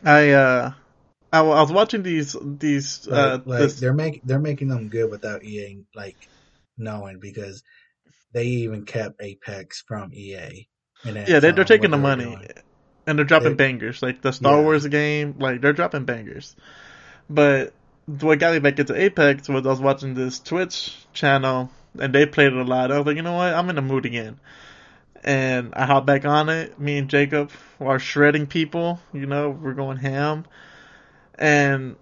[0.05, 0.72] I, uh,
[1.33, 4.88] I, I was watching these these uh Like, like this they're making they're making them
[4.88, 6.16] good without EA like
[6.76, 7.62] knowing because
[8.33, 10.68] they even kept Apex from EA.
[11.04, 12.48] Yeah they're, they're taking the what they were money
[13.06, 14.62] and they're dropping They- bangers like the Star Yeah.
[14.62, 16.54] Wars game like they're dropping bangers.
[17.28, 17.72] But
[18.06, 22.26] what got me back into Apex was I was watching this Twitch channel and they
[22.26, 22.90] played it a lot.
[22.90, 24.38] I was like, you know what, I'm in the mood again.
[25.24, 26.80] And I hopped back on it.
[26.80, 28.98] Me and Jacob are shredding people.
[29.12, 30.46] You know, we're going ham.
[31.36, 31.96] And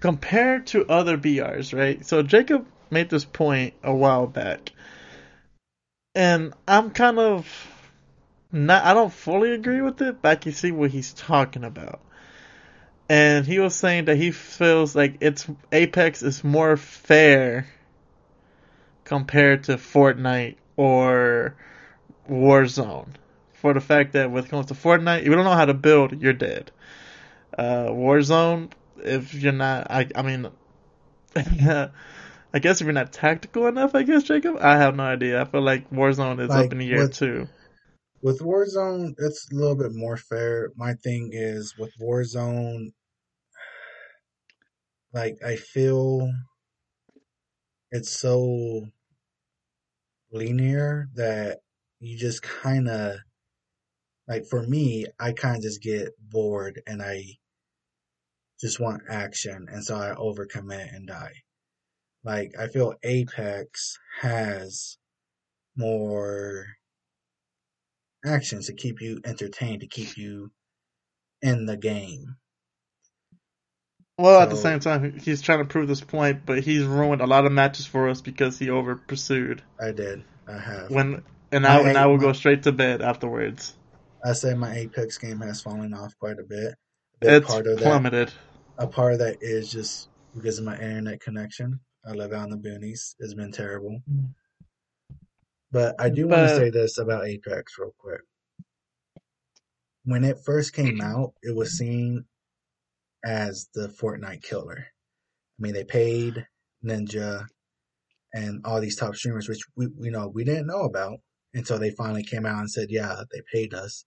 [0.00, 2.04] compared to other BRs, right?
[2.06, 4.72] So Jacob made this point a while back.
[6.14, 7.46] And I'm kind of
[8.54, 12.00] not I don't fully agree with it, but I can see what he's talking about.
[13.08, 17.66] And he was saying that he feels like it's Apex is more fair
[19.04, 21.56] compared to Fortnite or
[22.30, 23.08] Warzone.
[23.54, 25.74] For the fact that when it comes to Fortnite, if you don't know how to
[25.74, 26.70] build, you're dead.
[27.56, 28.70] Uh, Warzone,
[29.02, 30.48] if you're not, I, I mean,
[31.36, 34.58] I guess if you're not tactical enough, I guess Jacob.
[34.60, 35.40] I have no idea.
[35.40, 37.48] I feel like Warzone is Like, up in the air too.
[38.24, 40.70] With Warzone, it's a little bit more fair.
[40.76, 42.94] My thing is with Warzone,
[45.12, 46.32] like I feel
[47.90, 48.86] it's so
[50.32, 51.58] linear that
[52.00, 53.16] you just kind of
[54.26, 57.24] like for me, I kind of just get bored and I
[58.58, 61.34] just want action, and so I overcommit and die.
[62.24, 64.96] Like I feel Apex has
[65.76, 66.68] more
[68.24, 70.50] actions to keep you entertained, to keep you
[71.42, 72.36] in the game.
[74.16, 77.26] Well, at the same time, he's trying to prove this point, but he's ruined a
[77.26, 79.60] lot of matches for us because he over pursued.
[79.80, 80.22] I did.
[80.46, 80.90] I have.
[80.90, 83.74] When and now My- and I will my- go straight to bed afterwards.
[84.24, 86.74] I say my Apex game has fallen off quite a bit.
[87.22, 87.84] A It's part of that.
[87.84, 88.32] plummeted.
[88.78, 91.80] A part of that is just because of my internet connection.
[92.06, 93.14] I live out in the boonies.
[93.18, 94.00] It's been terrible.
[95.74, 98.20] But I do want to say this about Apex real quick.
[100.04, 102.26] When it first came out, it was seen
[103.24, 104.86] as the Fortnite killer.
[104.86, 106.46] I mean, they paid
[106.84, 107.46] Ninja
[108.32, 111.18] and all these top streamers, which we you know we didn't know about
[111.54, 114.04] until they finally came out and said, "Yeah, they paid us."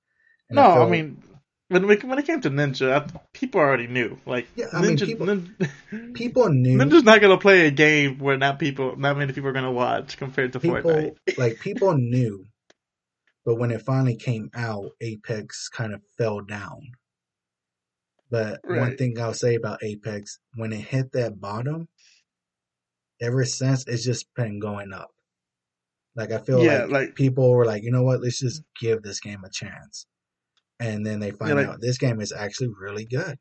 [0.49, 1.21] And No, I, felt- mean
[1.69, 4.17] when we, when it came to Ninja, I, people already knew.
[4.25, 8.19] Like Yeah, I mean, Ninja, people- Nin- people knew Ninja's not gonna play a game
[8.19, 11.15] where not people, not many people are gonna watch compared to people Fortnite.
[11.37, 12.45] like people knew,
[13.45, 16.79] but when it finally came out, Apex kind of fell down.
[18.29, 21.87] But one thing I'll say about Apex, when it hit that bottom,
[23.21, 25.09] ever since it's just been going up.
[26.15, 29.01] Like I feel Yeah, like, like- people were like, you know what, let's just give
[29.01, 30.05] this game a chance.
[30.79, 33.37] And then they find like- out this game is actually really good.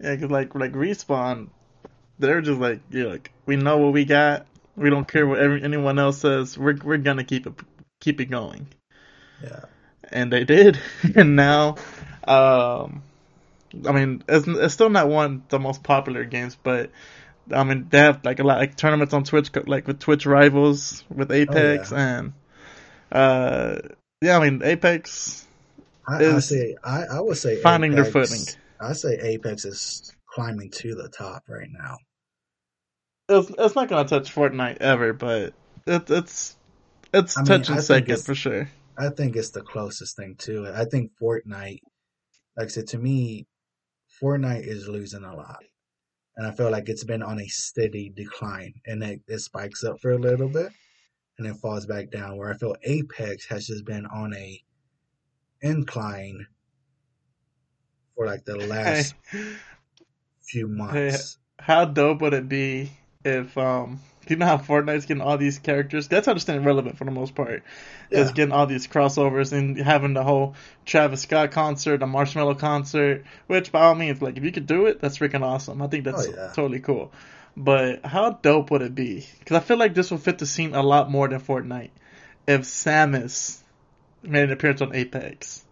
[0.00, 1.48] Yeah, cause like like respawn,
[2.18, 4.46] they're just like yeah, like we know what we got.
[4.76, 6.58] We don't care what every, anyone else says.
[6.58, 7.54] We're we're gonna keep it
[8.00, 8.66] keep it going.
[9.42, 9.64] Yeah.
[10.10, 10.78] and they did.
[11.16, 11.76] and now,
[12.24, 13.02] um,
[13.86, 16.90] I mean, it's, it's still not one of the most popular games, but
[17.52, 21.04] I mean, they have like a lot like tournaments on Twitch, like with Twitch rivals
[21.08, 22.32] with Apex, and
[23.12, 23.76] uh,
[24.20, 25.46] yeah, I mean, Apex
[26.10, 28.40] I, I say I, I would say finding their footing.
[28.80, 31.96] I say Apex is climbing to the top right now.
[33.28, 35.54] It's, it's not gonna touch Fortnite ever, but
[35.86, 36.56] it, it's
[37.12, 38.70] it's I mean, touching second it's- for sure.
[38.98, 40.74] I think it's the closest thing to it.
[40.74, 41.80] I think Fortnite,
[42.56, 43.46] like I said, to me,
[44.22, 45.62] Fortnite is losing a lot.
[46.36, 48.74] And I feel like it's been on a steady decline.
[48.86, 50.70] And it, it spikes up for a little bit
[51.38, 52.36] and then falls back down.
[52.36, 54.62] Where I feel Apex has just been on a
[55.62, 56.46] incline
[58.16, 59.14] for like the last
[60.42, 61.38] few months.
[61.58, 62.90] How dope would it be
[63.24, 66.08] if um you know how Fortnite's getting all these characters?
[66.08, 67.64] That's how it's staying relevant for the most part.
[68.10, 70.54] Is getting all these crossovers and having the whole
[70.86, 74.86] Travis Scott concert, the Marshmello concert, which by all means, like if you could do
[74.86, 75.82] it, that's freaking awesome.
[75.82, 76.52] I think that's Oh, yeah.
[76.52, 77.12] totally cool.
[77.56, 79.26] But how dope would it be?
[79.40, 81.90] Because I feel like this would fit the scene a lot more than Fortnite.
[82.46, 83.59] If Samus
[84.22, 85.64] made an appearance on Apex.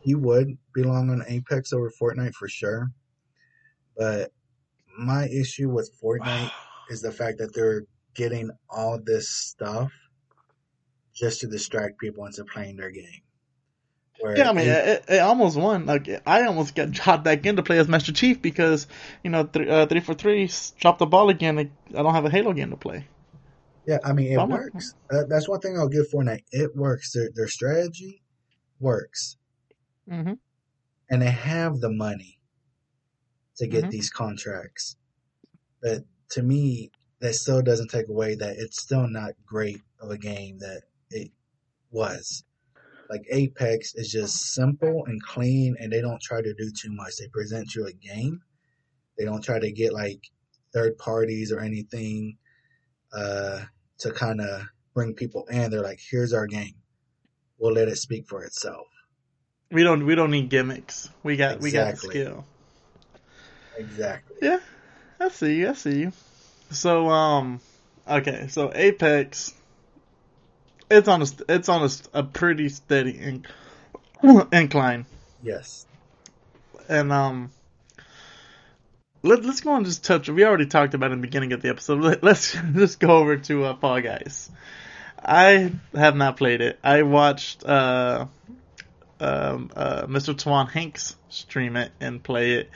[0.00, 2.88] he would belong on Apex over Fortnite for sure.
[3.96, 4.30] But
[4.96, 6.50] my issue with Fortnite
[6.88, 7.82] is the fact that they're
[8.14, 9.92] getting all this stuff
[11.14, 13.22] just to distract people into playing their game.
[14.20, 15.86] Where Yeah, I mean, A- it, it almost won.
[15.86, 18.86] Like, I almost got dropped back in to play as Master Chief because,
[19.22, 21.58] you know, th- uh, three for three dropped the ball again.
[21.58, 23.06] I don't have a Halo game to play.
[23.88, 24.70] Yeah, I mean, it Bummer.
[24.74, 24.94] works.
[25.10, 26.44] Uh, that's one thing I'll give Fortnite.
[26.52, 27.12] It works.
[27.12, 28.22] Their their strategy
[28.80, 29.36] works,
[30.08, 30.34] Mm-hmm.
[31.10, 32.38] and they have the money
[33.56, 33.90] to get Mhm.
[33.90, 34.96] these contracts.
[35.82, 40.18] But to me, that still doesn't take away that it's still not great of a
[40.18, 41.32] game that it
[41.90, 42.44] was.
[43.10, 47.16] Like Apex is just simple and clean, and they don't try to do too much.
[47.16, 48.42] They present you a game.
[49.16, 50.20] They don't try to get like
[50.74, 52.36] third parties or anything
[53.14, 53.64] uh,
[53.98, 54.62] to kind of
[54.94, 55.70] bring people in.
[55.70, 56.74] They're like, "Here's our game.
[57.58, 58.86] We'll let it speak for itself."
[59.70, 61.08] We don't we don't need gimmicks.
[61.22, 62.44] We got we got the skill.
[63.76, 64.36] Exactly.
[64.42, 64.60] Yeah,
[65.20, 65.70] I see you.
[65.70, 66.12] I see you.
[66.70, 67.60] So um,
[68.08, 68.46] okay.
[68.48, 69.54] So Apex,
[70.90, 75.06] it's on a it's on a, a pretty steady inc- incline.
[75.42, 75.86] Yes.
[76.88, 77.50] And um,
[79.22, 80.28] let, let's go and just touch.
[80.28, 82.00] We already talked about it in the beginning of the episode.
[82.00, 84.50] Let, let's just go over to uh, Fall Guys.
[85.22, 86.78] I have not played it.
[86.82, 88.26] I watched uh,
[89.20, 90.34] um, uh, Mr.
[90.34, 92.70] Twan Hanks stream it and play it,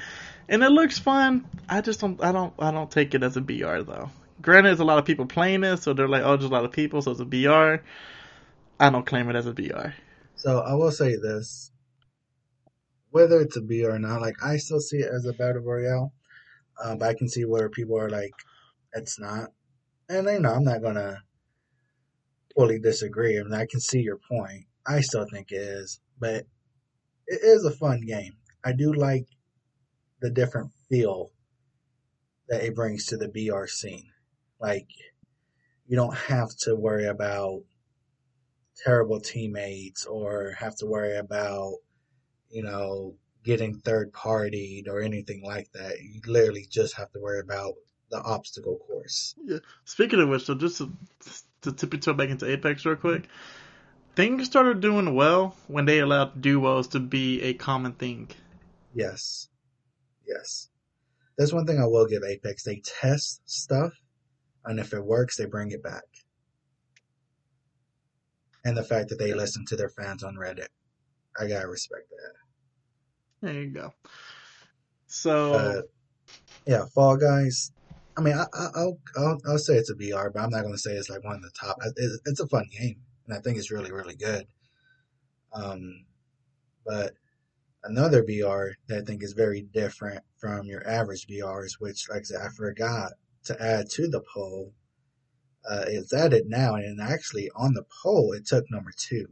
[0.49, 1.45] and it looks fun.
[1.68, 4.11] I just don't, I don't, I don't take it as a BR though.
[4.40, 6.64] Granted, there's a lot of people playing this, so they're like, oh, there's a lot
[6.64, 7.84] of people, so it's a BR.
[8.80, 9.95] I don't claim it as a BR.
[10.34, 11.70] So I will say this:
[13.11, 16.12] whether it's a BR or not, like I still see it as a battle royale.
[16.82, 18.32] Um, but I can see where people are like,
[18.92, 19.50] it's not,
[20.08, 21.22] and you know, I'm not gonna
[22.54, 23.38] fully disagree.
[23.38, 24.66] I mean, I can see your point.
[24.86, 26.46] I still think it is, but
[27.26, 28.34] it is a fun game.
[28.64, 29.26] I do like
[30.20, 31.30] the different feel
[32.48, 34.10] that it brings to the BR scene.
[34.60, 34.88] Like,
[35.86, 37.62] you don't have to worry about
[38.84, 41.74] terrible teammates or have to worry about,
[42.50, 46.01] you know, getting third partied or anything like that.
[46.01, 47.74] You literally just have to worry about
[48.11, 49.34] the obstacle course.
[49.45, 49.59] Yeah.
[49.84, 50.93] Speaking of which, so just to,
[51.62, 53.28] to tip your toe back into Apex real quick,
[54.14, 58.28] things started doing well when they allowed duos to be a common thing.
[58.95, 59.49] Yes.
[60.26, 60.68] Yes.
[61.38, 62.62] That's one thing I will give Apex.
[62.62, 63.93] They test stuff,
[64.64, 66.03] and if it works, they bring it back.
[68.64, 70.68] And the fact that they listen to their fans on Reddit.
[71.40, 72.41] I gotta respect that.
[73.43, 73.93] There you go.
[75.09, 75.82] So, Uh,
[76.66, 77.72] yeah, Fall Guys.
[78.16, 78.99] I mean, I, I, I'll,
[79.47, 81.51] I'll say it's a BR, but I'm not gonna say it's like one of the
[81.59, 81.76] top.
[81.97, 84.47] It's, it's a fun game, and I think it's really really good.
[85.53, 86.05] Um,
[86.86, 87.14] but
[87.84, 92.24] another BR that I think is very different from your average BRs, which like I
[92.24, 93.12] said, I forgot
[93.45, 94.72] to add to the poll.
[95.68, 99.26] Uh, it's added now, and actually on the poll it took number two.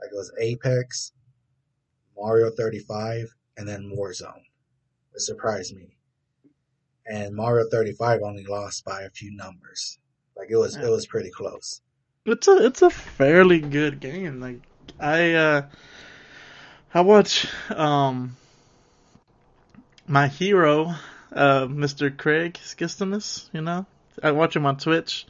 [0.00, 1.12] Like it was Apex,
[2.16, 4.42] Mario 35, and then Warzone.
[5.14, 5.96] It surprised me.
[7.06, 9.98] And Mario 35 only lost by a few numbers.
[10.36, 11.80] Like it was, it was pretty close.
[12.26, 14.40] it's a it's a fairly good game.
[14.40, 14.60] Like
[14.98, 15.62] I uh
[16.92, 18.36] I watch um
[20.08, 20.94] my hero,
[21.32, 22.16] uh Mr.
[22.16, 23.86] Craig Skistimus, you know?
[24.22, 25.26] I watch him on Twitch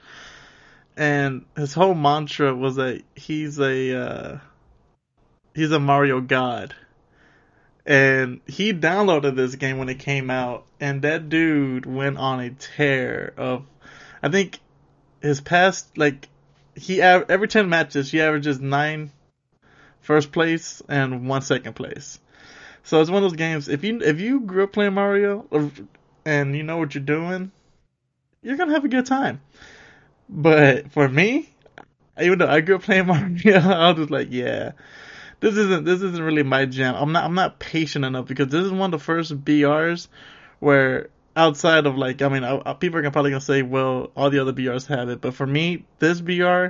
[0.97, 4.39] and his whole mantra was that he's a uh
[5.55, 6.75] he's a Mario god.
[7.87, 12.51] And he downloaded this game when it came out and that dude went on a
[12.51, 13.65] tear of
[14.23, 14.59] I think
[15.21, 16.29] his past like
[16.75, 19.11] he every 10 matches he averages nine
[20.01, 22.19] first place and 1 second place.
[22.85, 25.47] So it's one of those games if you if you grew up playing Mario
[26.25, 27.53] and you know what you're doing,
[28.43, 29.41] you're to have a good time.
[30.29, 31.51] But for me,
[32.21, 34.73] even though I grew up playing Mario, I was just like, yeah,
[35.45, 36.95] this isn't this isn't really my jam.
[36.95, 40.09] I'm not I'm not patient enough because this is one of the first BRs
[40.59, 44.31] where outside of like I mean I, I, people are probably gonna say well all
[44.31, 46.69] the other BRs have it, but for me this BR,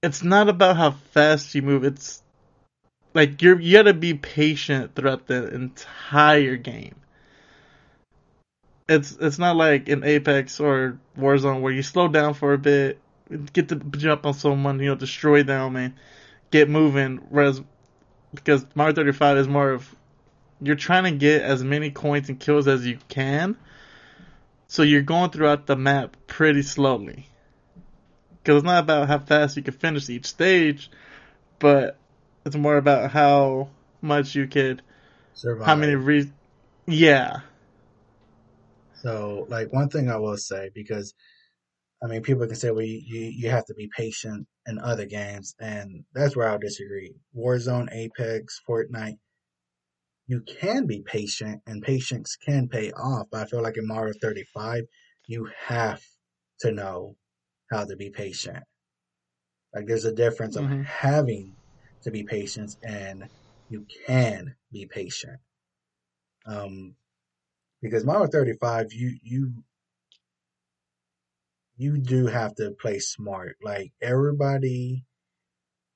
[0.00, 1.82] it's not about how fast you move.
[1.82, 2.22] It's
[3.14, 6.94] like you're you gotta be patient throughout the entire game.
[8.88, 13.00] It's it's not like in Apex or Warzone where you slow down for a bit,
[13.52, 15.94] get to jump on someone, you know, destroy them and
[16.54, 17.16] get moving.
[17.30, 17.60] Whereas
[18.32, 19.94] because Mario 35 is more of
[20.60, 23.56] you're trying to get as many coins and kills as you can,
[24.68, 27.28] so you're going throughout the map pretty slowly.
[28.42, 30.90] Because it's not about how fast you can finish each stage,
[31.58, 31.98] but
[32.46, 34.80] it's more about how much you could,
[35.32, 35.66] Survive.
[35.66, 36.30] how many re,
[36.86, 37.40] yeah.
[39.02, 41.14] So, like one thing I will say, because
[42.02, 45.06] I mean, people can say, well, you, you, you have to be patient in other
[45.06, 47.14] games, and that's where I'll disagree.
[47.36, 49.18] Warzone, Apex, Fortnite,
[50.26, 53.26] you can be patient, and patience can pay off.
[53.30, 54.84] But I feel like in Mario 35,
[55.26, 56.02] you have
[56.60, 57.16] to know
[57.70, 58.64] how to be patient.
[59.74, 60.84] Like there's a difference of Mhm.
[60.84, 61.56] having
[62.04, 63.28] to be patient and
[63.68, 65.40] you can be patient.
[66.46, 66.96] Um,
[67.82, 69.64] because Mario 35, you you
[71.76, 73.56] you do have to play smart.
[73.62, 75.04] Like everybody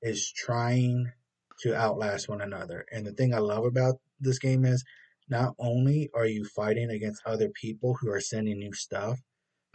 [0.02, 1.12] is trying
[1.60, 2.84] to outlast one another.
[2.92, 4.84] And the thing I love about this game is
[5.28, 9.18] not only are you fighting against other people who are sending you stuff,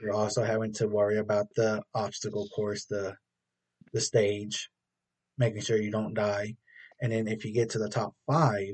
[0.01, 3.15] you're also having to worry about the obstacle course, the
[3.93, 4.69] the stage,
[5.37, 6.55] making sure you don't die.
[7.01, 8.73] And then if you get to the top five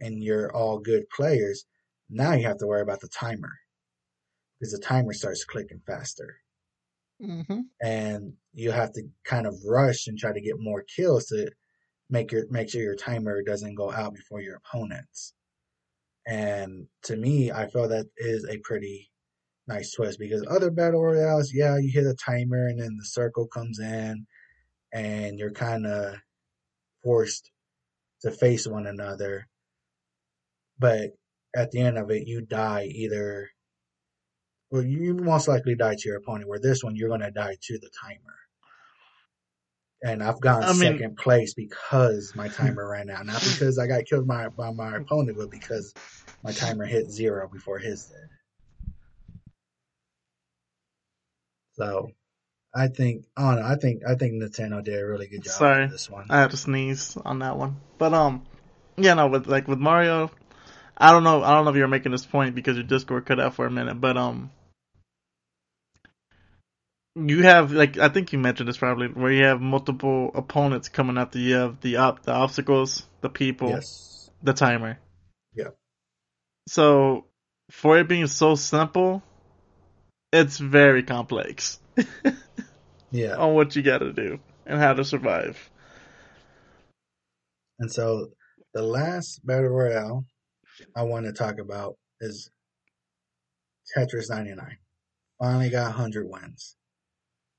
[0.00, 1.64] and you're all good players,
[2.10, 3.52] now you have to worry about the timer.
[4.58, 6.40] Because the timer starts clicking faster
[7.22, 7.60] Mm-hmm.
[7.80, 11.50] and you have to kind of rush and try to get more kills to
[12.10, 15.32] make your make sure your timer doesn't go out before your opponents.
[16.26, 19.10] And to me, I feel that is a pretty
[19.68, 23.46] nice twist because other battle royales, yeah, you hit a timer and then the circle
[23.46, 24.26] comes in
[24.92, 26.16] and you're kind of
[27.02, 27.50] forced
[28.22, 29.46] to face one another.
[30.78, 31.10] But
[31.54, 33.48] at the end of it, you die either.
[34.70, 36.48] Well, you most likely die to your opponent.
[36.48, 38.34] Where this one, you're going to die to the timer.
[40.02, 43.24] And I've gotten I mean- second place because my timer ran out.
[43.26, 45.94] Not because I got killed by, by my opponent, but because
[46.42, 48.28] my timer hit zero before his did.
[51.74, 52.10] So,
[52.74, 55.54] I think, I don't know, I think, I think Nintendo did a really good job
[55.54, 55.82] Sorry.
[55.84, 56.26] with this one.
[56.30, 57.76] I had to sneeze on that one.
[57.98, 58.44] But um,
[58.96, 60.30] yeah, no, with like with Mario,
[60.96, 61.42] I don't know.
[61.42, 63.66] I don't know if you were making this point because your Discord cut out for
[63.66, 64.50] a minute, but um,
[67.16, 71.16] you have like I think you mentioned this probably where you have multiple opponents coming
[71.16, 71.48] after you.
[71.48, 74.30] You have the op- the obstacles, the people, Yes.
[74.42, 74.98] the timer.
[75.54, 75.70] Yeah.
[76.68, 77.24] So
[77.70, 79.22] for it being so simple,
[80.32, 81.80] it's very complex
[83.10, 83.36] Yeah.
[83.36, 85.70] on what you got to do and how to survive.
[87.78, 88.28] And so
[88.74, 90.26] the last battle royale
[90.94, 92.50] I want to talk about is
[93.96, 94.76] Tetris 99.
[95.38, 96.76] Finally got 100 wins.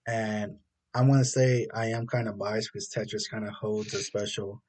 [0.08, 0.58] And
[0.95, 3.99] I want to say I am kind of biased because Tetris kind of holds a
[4.01, 4.64] special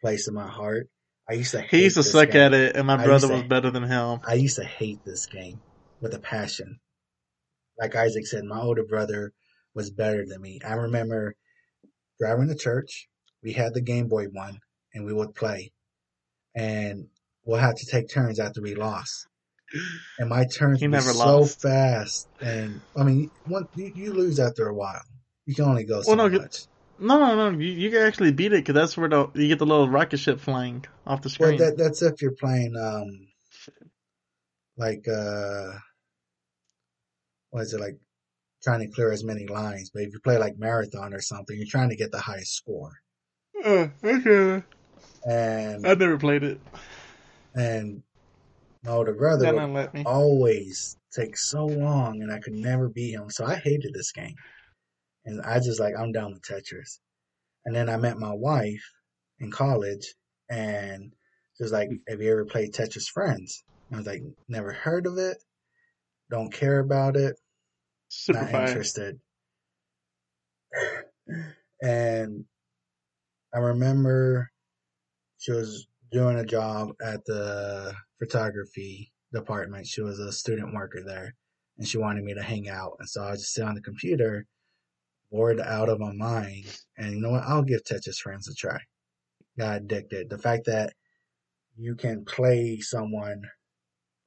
[0.00, 0.88] place in my heart.
[1.28, 2.42] I used to hate He used to suck game.
[2.42, 4.18] at it, and my I brother was better than him.
[4.26, 5.60] I used to hate this game
[6.00, 6.80] with a passion.
[7.78, 9.32] Like Isaac said, my older brother
[9.74, 10.60] was better than me.
[10.66, 11.36] I remember
[12.18, 13.08] driving to church.
[13.42, 14.58] We had the Game Boy one,
[14.92, 15.72] and we would play.
[16.54, 17.06] And
[17.44, 19.26] we'll have to take turns after we lost.
[20.18, 21.60] And my turns He were so lost.
[21.60, 22.26] fast.
[22.40, 25.00] And I mean, one, you, you lose after a while.
[25.46, 26.56] You can only go so Well, no, you- much.
[26.98, 27.58] No, no, no.
[27.58, 30.18] You, you can actually beat it because that's where the you get the little rocket
[30.18, 31.58] ship flying off the Well, screen.
[31.58, 33.06] that, that's if you're playing, um,
[34.76, 35.78] like, uh,
[37.50, 37.98] what is it, like,
[38.62, 39.90] trying to clear as many lines.
[39.94, 42.92] But if you play like Marathon or something, you're trying to get the highest score.
[43.64, 44.62] Uh, okay.
[45.24, 46.60] And, I've never played it.
[47.54, 48.02] and
[48.82, 50.04] my older brother would let me.
[50.04, 53.28] always take so long and I could never beat him.
[53.30, 54.34] So I hated this game.
[55.26, 56.98] And I just like, I'm down with Tetris.
[57.66, 58.84] And then I met my wife
[59.38, 60.14] in college
[60.48, 61.12] and
[61.56, 61.96] she was like, hmm.
[62.08, 63.64] have you ever played Tetris Friends?
[63.88, 65.36] And I was like, never heard of it.
[66.30, 67.36] Don't care about it.
[68.08, 68.66] Super not fire.
[68.66, 69.20] interested.
[71.82, 72.44] And
[73.54, 74.50] I remember
[75.38, 79.86] she was doing a job at the photography department.
[79.86, 81.34] She was a student worker there
[81.78, 82.96] and she wanted me to hang out.
[82.98, 84.46] And so I just sit on the computer,
[85.30, 86.64] bored out of my mind.
[86.96, 87.44] And you know what?
[87.44, 88.78] I'll give Tetris Friends a try.
[89.58, 90.28] Got addicted.
[90.28, 90.92] The fact that
[91.76, 93.42] you can play someone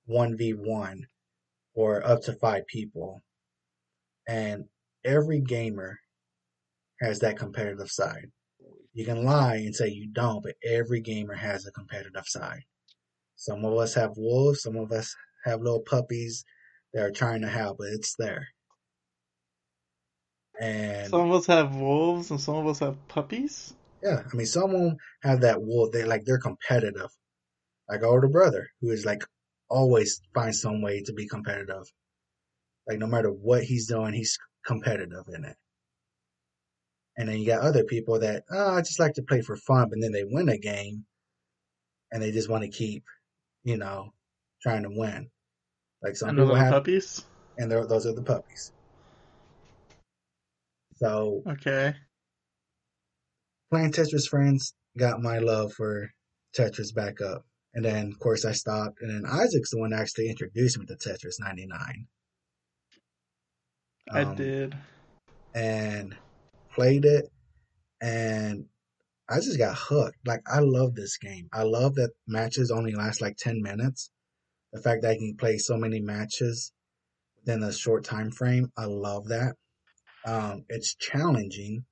[0.09, 0.99] 1v1
[1.75, 3.21] or up to five people
[4.27, 4.65] and
[5.03, 5.99] every gamer
[7.01, 8.31] has that competitive side.
[8.93, 12.61] You can lie and say you don't, but every gamer has a competitive side.
[13.35, 15.15] Some of us have wolves, some of us
[15.45, 16.45] have little puppies
[16.93, 18.47] that are trying to help, but it's there.
[20.61, 23.73] And Some of us have wolves and some of us have puppies.
[24.03, 25.91] yeah, I mean, some of them have that wolf.
[25.91, 27.09] They like they're competitive.
[27.89, 29.23] Like our older brother, who is like
[29.69, 31.91] always finds some way to be competitive.
[32.87, 35.57] Like no matter what he's doing, he's competitive in it.
[37.17, 39.89] And then you got other people that oh, I just like to play for fun,
[39.89, 41.05] but then they win a game,
[42.11, 43.03] and they just want to keep,
[43.63, 44.09] you know,
[44.61, 45.29] trying to win.
[46.01, 47.25] Like some and those people are the have, puppies.
[47.57, 48.71] and those are the puppies.
[50.95, 51.93] So Okay.
[53.71, 56.09] playing Tetris Friends got my love for
[56.57, 57.43] Tetris back up.
[57.75, 58.99] And then, of course, I stopped.
[59.01, 62.07] And then Isaac's the one that actually introduced me to Tetris 99.
[64.11, 64.75] I Um, did.
[65.55, 66.15] And
[66.75, 67.25] played it.
[68.01, 68.65] And
[69.29, 70.17] I just got hooked.
[70.25, 71.47] Like, I love this game.
[71.53, 74.11] I love that matches only last like 10 minutes.
[74.73, 76.71] The fact that I can play so many matches
[77.37, 79.55] within a short time frame, I love that.
[80.25, 81.85] Um, it's challenging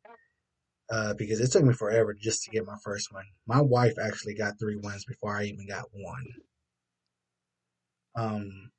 [0.91, 3.23] uh, because it took me forever just to get my first one.
[3.47, 6.25] My wife actually got three wins before I even got one.
[8.15, 8.71] Um,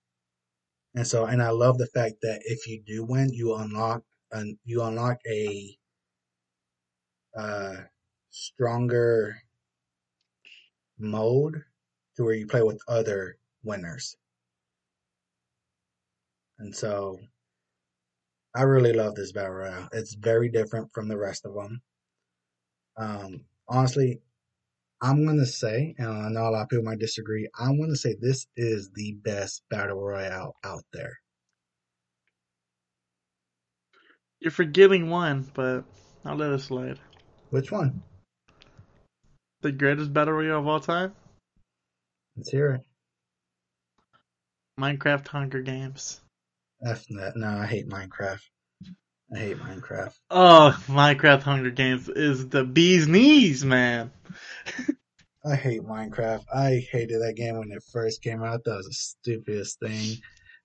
[0.94, 4.59] and so, and I love the fact that if you do win, you unlock, and
[4.64, 5.76] you unlock a,
[7.36, 7.76] uh,
[8.30, 9.36] stronger
[10.98, 11.62] mode
[12.16, 14.16] to where you play with other winners.
[16.58, 17.18] And so,
[18.54, 19.88] I really love this battle royale.
[19.92, 21.80] It's very different from the rest of them.
[22.98, 24.20] Um, honestly,
[25.00, 27.48] I'm gonna say, and I know a lot of people might disagree.
[27.58, 31.18] I'm gonna say this is the best battle royale out there.
[34.40, 35.84] You're forgetting one, but
[36.24, 36.98] I'll let it slide.
[37.53, 38.03] Which one?
[39.61, 41.12] the greatest battle royale of all time?
[42.34, 42.80] Let's hear it.
[44.80, 46.22] Minecraft Hunger Games.
[46.82, 47.36] F that.
[47.36, 48.40] No, I hate Minecraft.
[49.34, 50.14] I hate Minecraft.
[50.30, 54.11] Oh, Minecraft Hunger Games is the bee's knees, man.
[55.44, 56.44] I hate Minecraft.
[56.55, 58.64] I hated that game when it first came out.
[58.64, 60.16] That was the stupidest thing.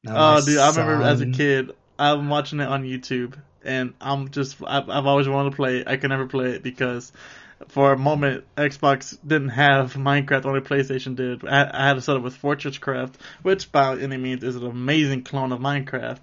[0.05, 4.29] Now oh, dude, I remember as a kid, I'm watching it on YouTube, and I'm
[4.29, 5.87] just, I've, I've always wanted to play it.
[5.87, 7.11] I can never play it because
[7.67, 11.45] for a moment, Xbox didn't have Minecraft, only PlayStation did.
[11.45, 14.65] I, I had to set up with Fortress Craft, which by any means is an
[14.65, 16.21] amazing clone of Minecraft.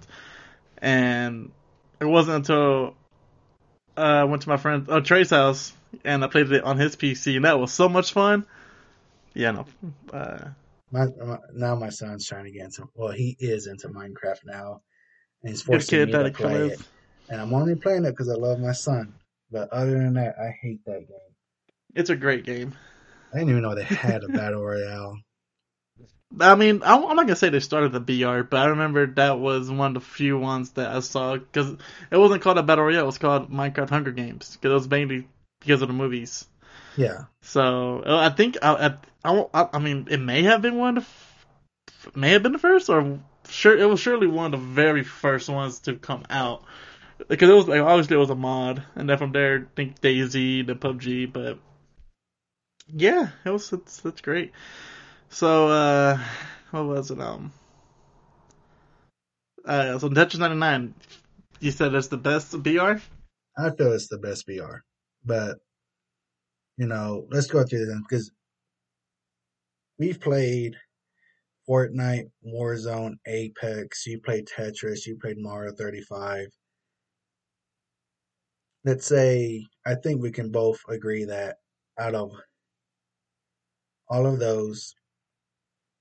[0.77, 1.51] And
[1.99, 2.95] it wasn't until
[3.97, 5.73] uh, I went to my friend uh, Trey's house
[6.03, 8.45] and I played it on his PC, and that was so much fun.
[9.33, 9.65] Yeah, no.
[10.11, 10.49] Uh,
[10.91, 12.89] my, my, now my son's trying to get into.
[12.95, 14.81] Well, he is into Minecraft now,
[15.41, 16.81] and he's forcing me to play it.
[17.29, 19.13] And I'm only playing it because I love my son.
[19.51, 21.17] But other than that, I hate that game.
[21.95, 22.73] It's a great game.
[23.33, 25.17] I didn't even know they had a battle royale.
[26.39, 29.69] I mean, I'm not gonna say they started the BR, but I remember that was
[29.69, 31.75] one of the few ones that I saw because
[32.11, 34.89] it wasn't called a battle royale; it was called Minecraft Hunger Games because it was
[34.89, 35.27] mainly
[35.61, 36.45] because of the movies.
[36.97, 37.25] Yeah.
[37.41, 41.35] So uh, I think I, I, I, I mean it may have been one of
[42.15, 43.19] may have been the first or
[43.49, 46.63] sure it was surely one of the very first ones to come out
[47.27, 50.67] because it was like obviously it was a mod and then from there think DayZ
[50.67, 51.59] the PUBG but
[52.87, 54.51] yeah it was it's that's great
[55.29, 56.19] so uh
[56.71, 57.51] what was it um
[59.65, 60.93] uh so Tetris 99
[61.59, 62.99] you said it's the best BR
[63.57, 64.83] I feel it's the best BR
[65.23, 65.57] but
[66.77, 68.31] you know, let's go through them because
[69.97, 70.75] we've played
[71.69, 74.05] Fortnite, Warzone, Apex.
[74.05, 75.05] You played Tetris.
[75.05, 76.47] You played Mario 35.
[78.85, 81.57] Let's say I think we can both agree that
[81.99, 82.31] out of
[84.07, 84.95] all of those,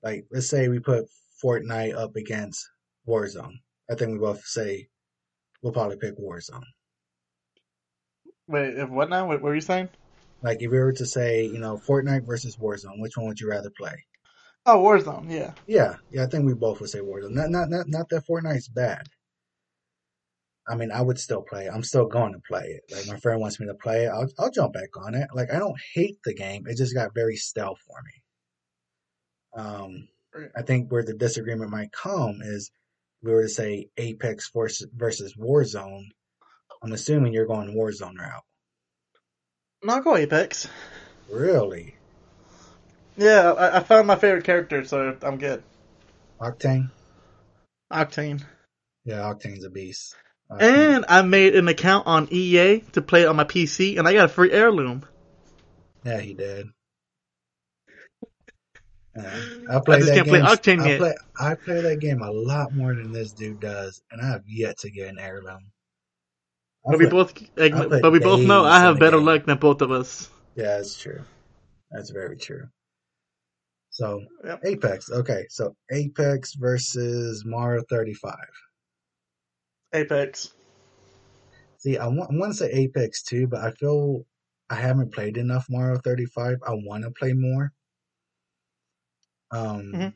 [0.03, 1.07] like let's say we put
[1.43, 2.68] Fortnite up against
[3.09, 3.55] Warzone.
[3.91, 4.89] I think we both say
[5.62, 6.62] we'll probably pick Warzone.
[8.47, 9.26] Wait, if what now?
[9.26, 9.89] What were you saying?
[10.43, 13.49] Like if we were to say, you know, Fortnite versus Warzone, which one would you
[13.49, 13.97] rather play?
[14.66, 15.53] Oh, Warzone, yeah.
[15.66, 16.24] Yeah, yeah.
[16.24, 17.30] I think we both would say Warzone.
[17.30, 19.07] Not, not, not, not that Fortnite's bad.
[20.67, 21.73] I mean, I would still play it.
[21.75, 22.95] I'm still going to play it.
[22.95, 25.29] Like my friend wants me to play it, I'll, I'll jump back on it.
[25.35, 26.65] Like I don't hate the game.
[26.67, 29.62] It just got very stale for me.
[29.62, 30.09] Um,
[30.57, 32.71] I think where the disagreement might come is
[33.23, 36.07] we were to say Apex versus Warzone.
[36.83, 38.45] I'm assuming you're going Warzone route.
[39.83, 40.69] No, I'll go Apex.
[41.31, 41.95] Really?
[43.17, 45.62] Yeah, I, I found my favorite character, so I'm good.
[46.41, 46.91] Octane?
[47.93, 48.43] Octane.
[49.05, 50.17] Yeah, Octane's a beast.
[50.51, 54.12] And I made an account on EA to play it on my PC, and I
[54.12, 55.05] got a free heirloom.
[56.05, 56.66] Yeah, he did.
[59.16, 59.40] Yeah.
[59.70, 60.99] I, play I just can't game, play Octane I yet.
[60.99, 64.42] Play, I play that game a lot more than this dude does, and I have
[64.47, 65.70] yet to get an heirloom.
[66.84, 69.26] But we both, eh, but we both know I have better game.
[69.26, 70.28] luck than both of us.
[70.55, 71.22] Yeah, that's true.
[71.90, 72.66] That's very true.
[73.90, 74.61] So yep.
[74.64, 75.47] Apex, okay.
[75.49, 78.34] So Apex versus Mario 35.
[79.95, 80.53] Apex.
[81.78, 84.24] See, I want, I want to say Apex too, but I feel
[84.70, 86.59] I haven't played enough Mario 35.
[86.66, 87.72] I want to play more.
[89.51, 89.92] Um.
[89.95, 90.09] Mm-hmm.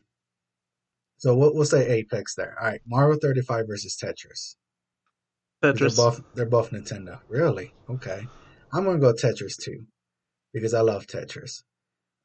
[1.19, 2.57] So we'll, we'll say Apex there.
[2.61, 4.55] All right, Mario 35 versus Tetris.
[5.63, 5.79] Tetris.
[5.79, 7.21] They're both they're both Nintendo.
[7.29, 7.73] Really?
[7.91, 8.27] Okay.
[8.73, 9.85] I'm gonna go Tetris too,
[10.53, 11.63] because I love Tetris.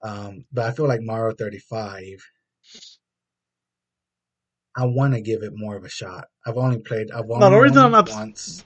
[0.03, 2.23] Um, but I feel like Mario 35.
[4.75, 6.25] I want to give it more of a shot.
[6.45, 7.11] I've only played.
[7.11, 8.65] I've only no, the reason I'm not, once.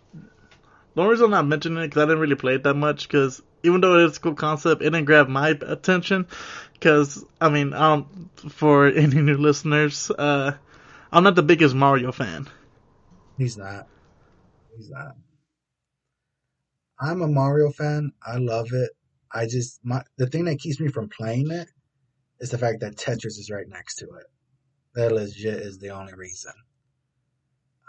[0.95, 3.07] The only reason I'm not mentioning it because I didn't really play it that much.
[3.07, 6.27] Because even though it's a cool concept, it didn't grab my attention.
[6.73, 10.53] Because I mean, um, for any new listeners, uh,
[11.11, 12.47] I'm not the biggest Mario fan.
[13.37, 13.87] He's not.
[14.75, 15.15] He's not.
[16.99, 18.11] I'm a Mario fan.
[18.25, 18.91] I love it.
[19.31, 21.67] I just my the thing that keeps me from playing it
[22.39, 24.25] is the fact that Tetris is right next to it.
[24.97, 26.53] That legit is the only reason.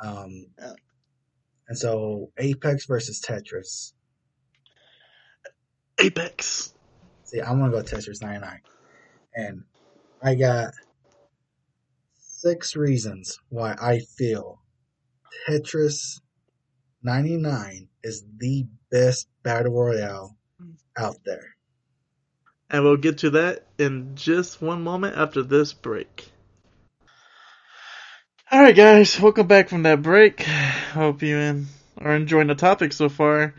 [0.04, 0.44] Um,
[1.66, 3.94] and so Apex versus Tetris.
[5.98, 6.74] Apex.
[7.24, 8.60] See, I'm gonna go Tetris 99,
[9.34, 9.64] and
[10.22, 10.74] I got
[12.18, 14.60] six reasons why I feel
[15.48, 16.20] Tetris
[17.02, 20.36] 99 is the best battle royale
[20.94, 21.56] out there.
[22.68, 26.32] And we'll get to that in just one moment after this break.
[28.50, 30.40] Alright guys, welcome back from that break.
[30.40, 31.66] Hope you
[32.00, 33.54] are enjoying the topic so far.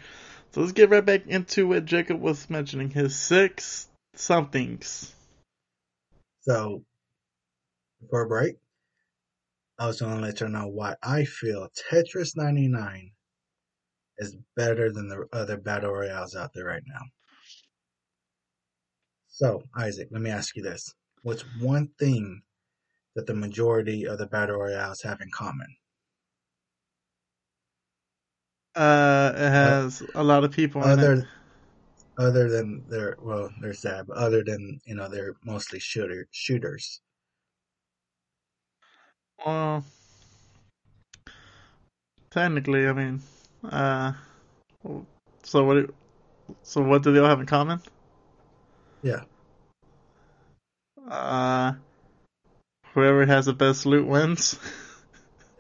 [0.52, 2.90] So let's get right back into what Jacob was mentioning.
[2.90, 5.14] His six somethings.
[6.42, 6.84] So,
[8.02, 8.56] before break,
[9.78, 13.12] I was going to let you know why I feel Tetris 99
[14.18, 17.02] is better than the other battle royales out there right now.
[19.28, 20.96] So, Isaac, let me ask you this.
[21.22, 22.42] What's one thing
[23.16, 25.76] that the majority of the battle royales have in common?
[28.76, 31.26] Uh, it has a lot of people in Other it.
[32.18, 37.02] other than they're well, there's that, but other than you know they're mostly shooter shooters.
[39.46, 39.84] Well,
[42.30, 43.22] technically, I mean,
[43.64, 44.14] uh,
[45.44, 45.74] so what?
[45.76, 45.94] do-
[46.64, 47.80] So what do they all have in common?
[49.04, 49.24] Yeah,
[51.08, 51.74] Uh,
[52.94, 54.58] whoever has the best loot wins.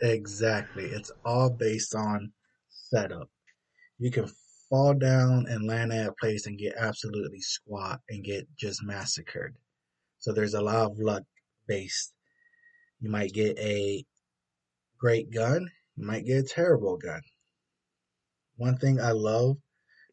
[0.01, 0.85] exactly.
[0.85, 2.31] It's all based on
[2.69, 3.29] setup.
[3.97, 4.29] You can
[4.69, 9.55] fall down and land at a place and get absolutely squat and get just massacred.
[10.19, 11.23] So there's a lot of luck
[11.67, 12.13] based.
[12.99, 14.05] You might get a
[14.99, 17.21] great gun, you might get a terrible gun.
[18.57, 19.57] One thing I love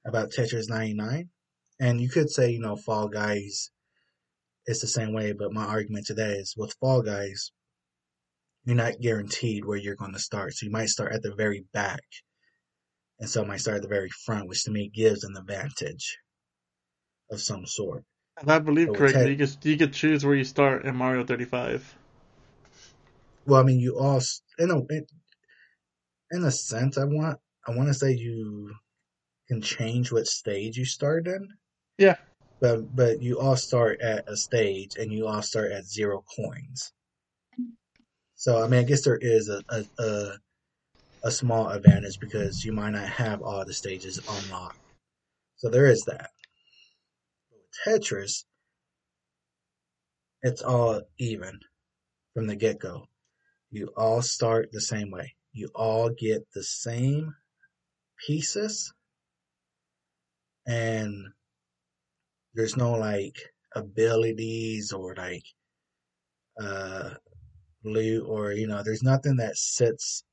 [0.07, 1.29] about Tetris 99,
[1.81, 3.71] and you could say, you know, Fall Guys,
[4.67, 7.53] it's the same way, but my argument to that is with Fall Guys,
[8.65, 10.55] you're not guaranteed where you're going to start.
[10.55, 12.03] So you might start at the very back,
[13.21, 16.19] and some might start at the very front, which to me gives an advantage
[17.31, 18.05] of some sort.
[18.43, 21.25] If I believe So correctly, you could you could choose where you start in Mario
[21.25, 21.97] 35.
[23.47, 24.21] Well, I mean, you all,
[24.59, 25.07] in a, in,
[26.33, 28.75] in a sense, I want, I want to say you
[29.49, 31.49] can change what stage you start in.
[31.99, 32.17] Yeah.
[32.61, 36.93] But, but you all start at a stage and you all start at zero coins.
[38.35, 40.33] So, I mean, I guess there is a, a, a,
[41.25, 44.79] a small advantage because you might not have all the stages unlocked.
[45.57, 46.31] So there is that.
[47.87, 48.45] Tetris,
[50.43, 51.61] it's all even
[52.35, 53.07] from the get go.
[53.71, 55.35] You all start the same way.
[55.53, 57.35] You all get the same
[58.27, 58.93] pieces
[60.67, 61.27] and
[62.57, 63.37] there's no like
[63.75, 65.45] abilities or like
[66.61, 67.11] uh
[67.85, 70.25] loot or you know there's nothing that sets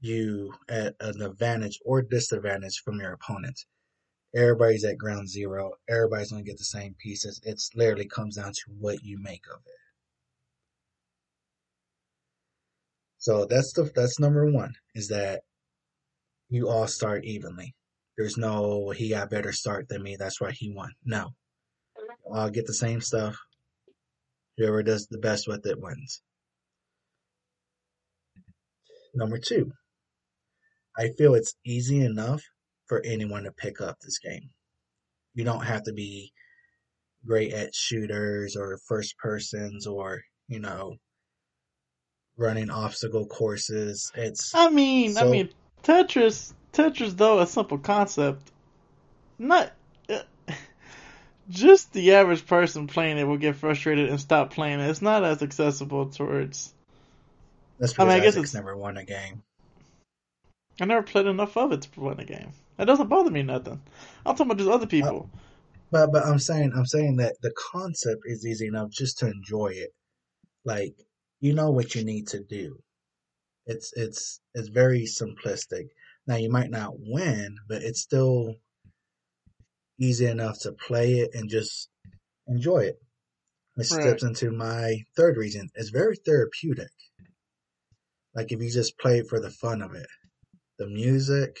[0.00, 3.58] you at an advantage or disadvantage from your opponent.
[4.36, 5.72] Everybody's at ground zero.
[5.88, 7.40] Everybody's gonna get the same pieces.
[7.44, 9.72] It's literally comes down to what you make of it.
[13.18, 15.42] So that's the that's number one is that
[16.50, 17.74] you all start evenly.
[18.16, 20.16] There's no he got better start than me.
[20.16, 20.92] That's why he won.
[21.04, 21.34] No
[22.26, 23.36] all get the same stuff
[24.56, 26.22] whoever does the best with it wins
[29.14, 29.70] number two
[30.96, 32.42] I feel it's easy enough
[32.86, 34.50] for anyone to pick up this game.
[35.34, 36.32] You don't have to be
[37.26, 40.94] great at shooters or first persons or, you know,
[42.36, 44.10] running obstacle courses.
[44.14, 45.48] It's I mean, I mean,
[45.82, 48.52] Tetris, Tetris though a simple concept.
[49.38, 49.70] Not uh,
[51.48, 54.88] just the average person playing it will get frustrated and stop playing it.
[54.88, 56.72] It's not as accessible towards.
[57.78, 59.42] that's I mean, I guess it's- never won a game.
[60.80, 62.52] I never played enough of it to win a game.
[62.76, 63.80] That doesn't bother me nothing.
[64.26, 65.30] I'm talking about just other people.
[65.92, 69.68] But but I'm saying I'm saying that the concept is easy enough just to enjoy
[69.68, 69.90] it.
[70.64, 70.94] Like
[71.40, 72.78] you know what you need to do.
[73.66, 75.84] It's it's it's very simplistic.
[76.26, 78.56] Now you might not win, but it's still
[79.98, 81.88] easy enough to play it and just
[82.46, 82.96] enjoy it.
[83.74, 84.02] Which Right.
[84.02, 85.70] steps into my third reason.
[85.74, 86.90] It's very therapeutic.
[88.34, 90.06] Like if you just play it for the fun of it.
[90.78, 91.56] The music,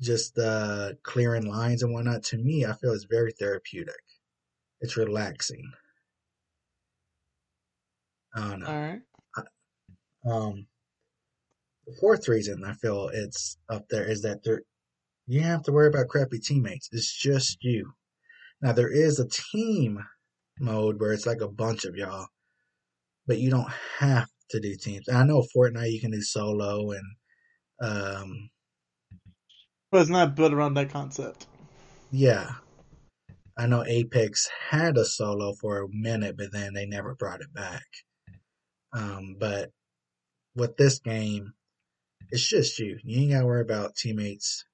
[0.00, 4.00] just uh clearing lines and whatnot, to me I feel it's very therapeutic.
[4.80, 5.72] It's relaxing.
[8.34, 8.66] I don't know.
[8.66, 9.00] All right.
[10.26, 10.66] Um,
[11.86, 14.62] the fourth reason I feel it's up there is that there
[15.28, 16.88] you don't have to worry about crappy teammates.
[16.90, 17.92] It's just you.
[18.62, 20.02] Now there is a team
[20.58, 22.26] mode where it's like a bunch of y'all,
[23.26, 25.06] but you don't have to do teams.
[25.06, 27.04] And I know Fortnite you can do solo and
[27.80, 28.50] um
[29.92, 31.46] But it's not built around that concept.
[32.10, 32.50] yeah.
[33.58, 37.52] I know Apex had a solo for a minute, but then they never brought it
[37.52, 37.84] back.
[38.92, 39.70] Um, but
[40.54, 41.52] with this game,
[42.30, 42.98] it's just you.
[43.02, 44.64] You ain't gotta worry about teammates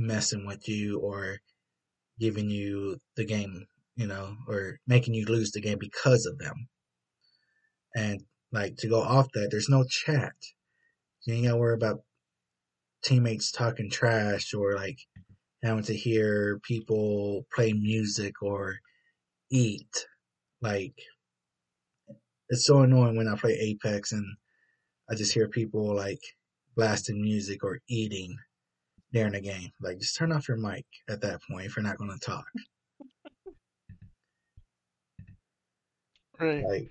[0.00, 1.38] messing with you or
[2.18, 6.68] giving you the game, you know, or making you lose the game because of them.
[7.94, 8.22] And
[8.52, 10.32] like to go off that, there's no chat.
[11.26, 12.00] You ain't gotta worry about
[13.04, 14.98] teammates talking trash or like
[15.62, 18.76] having to hear people play music or
[19.50, 20.06] eat.
[20.62, 20.94] Like
[22.48, 24.24] it's so annoying when I play Apex and
[25.10, 26.20] I just hear people like
[26.76, 28.36] blasting music or eating
[29.12, 29.70] during the game.
[29.80, 32.44] Like just turn off your mic at that point if you're not going to talk.
[36.38, 36.64] Right.
[36.66, 36.90] Like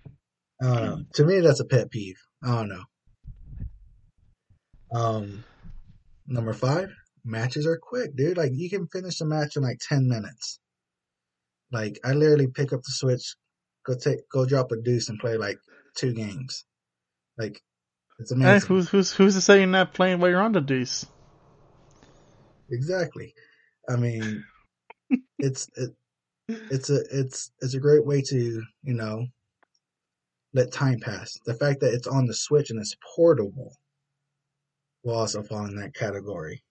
[0.61, 0.99] I don't know.
[1.15, 2.19] To me, that's a pet peeve.
[2.43, 2.83] I don't know.
[4.91, 5.43] Um,
[6.27, 6.89] number five,
[7.23, 8.37] matches are quick, dude.
[8.37, 10.59] Like you can finish a match in like ten minutes.
[11.71, 13.35] Like I literally pick up the switch,
[13.85, 15.59] go take, go drop a deuce and play like
[15.95, 16.65] two games.
[17.37, 17.61] Like
[18.19, 18.67] it's Hey, amazing.
[18.67, 21.05] who's who's who's to say you're not playing while you're on the deuce?
[22.71, 23.33] Exactly.
[23.87, 24.43] I mean,
[25.39, 25.91] it's it,
[26.47, 29.25] it's a it's it's a great way to you know
[30.53, 31.37] let time pass.
[31.45, 33.75] The fact that it's on the Switch and it's portable
[35.03, 36.63] will also fall in that category.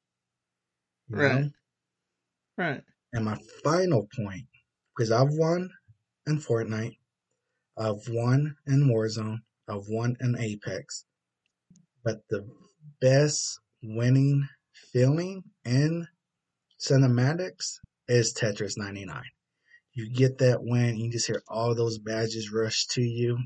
[1.09, 1.23] You know?
[1.23, 1.53] Right.
[2.57, 2.83] Right.
[3.13, 4.47] And my final point,
[4.97, 5.71] because I've won
[6.27, 6.97] in Fortnite,
[7.79, 9.39] I've won in Warzone,
[9.69, 11.05] I've won in Apex,
[12.05, 12.47] but the
[13.01, 14.47] best winning
[14.93, 16.07] feeling in
[16.81, 19.23] cinematics is Tetris 99.
[19.95, 23.39] You get that win, you just hear all those badges rush to you.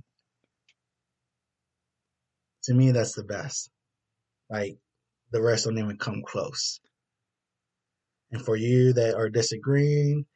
[2.65, 3.71] To me, that's the best.
[4.51, 4.77] Like,
[5.31, 6.79] the rest don't even come close.
[8.31, 10.27] And for you that are disagreeing,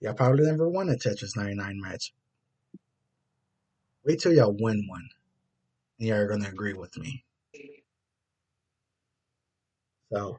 [0.00, 2.12] y'all probably never won a Tetris 99 match.
[4.04, 5.08] Wait till y'all win one,
[5.98, 7.24] and y'all are going to agree with me.
[10.12, 10.38] So,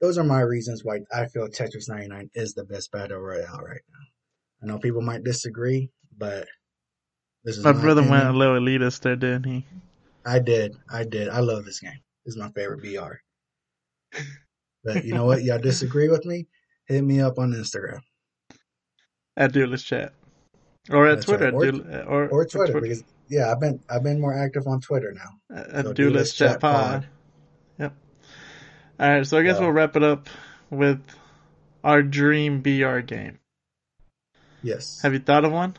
[0.00, 3.80] those are my reasons why I feel Tetris 99 is the best battle royale right
[3.90, 4.06] now.
[4.62, 6.46] I know people might disagree, but
[7.44, 9.66] this is My my brother went a little elitist there, didn't he?
[10.26, 10.76] I did.
[10.90, 11.28] I did.
[11.28, 11.98] I love this game.
[12.24, 13.14] This is my favorite BR.
[14.84, 15.42] But you know what?
[15.42, 16.46] Y'all disagree with me?
[16.86, 18.00] Hit me up on Instagram
[19.36, 20.12] At Duelist Chat.
[20.90, 21.44] Or at That's Twitter.
[21.46, 21.54] right.
[21.54, 25.12] Or- Duel- or, or Twitter because yeah, I've been I've been more active on Twitter
[25.12, 25.56] now.
[25.56, 27.02] At, at So Duelist Duelist Chat Chat Pod.
[27.02, 27.08] Pod.
[28.98, 29.08] Yep.
[29.08, 30.28] Alright, so I guess we'll wrap it up
[30.70, 31.00] with
[31.84, 33.38] our dream BR game.
[34.62, 35.00] Yes.
[35.02, 35.76] Have you thought of one?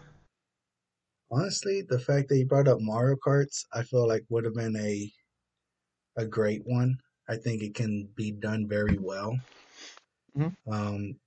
[1.31, 4.75] Honestly, the fact that you brought up Mario Karts, I feel like would have been
[4.75, 5.11] a
[6.17, 6.97] a great one.
[7.27, 9.37] I think it can be done very well.
[10.35, 10.55] Mhm.
[10.71, 11.19] Um,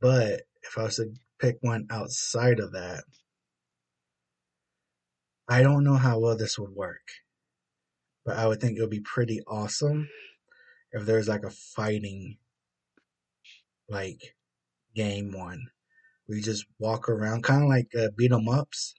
[0.00, 3.04] but if I was to pick one outside of that,
[5.48, 7.08] I don't know how well this would work.
[8.24, 10.08] But I would think it would be pretty awesome
[10.92, 12.38] if there's like a fighting
[13.88, 14.36] like
[14.94, 15.66] game one
[16.26, 18.94] where you just walk around, kind of like uh, beat 'em ups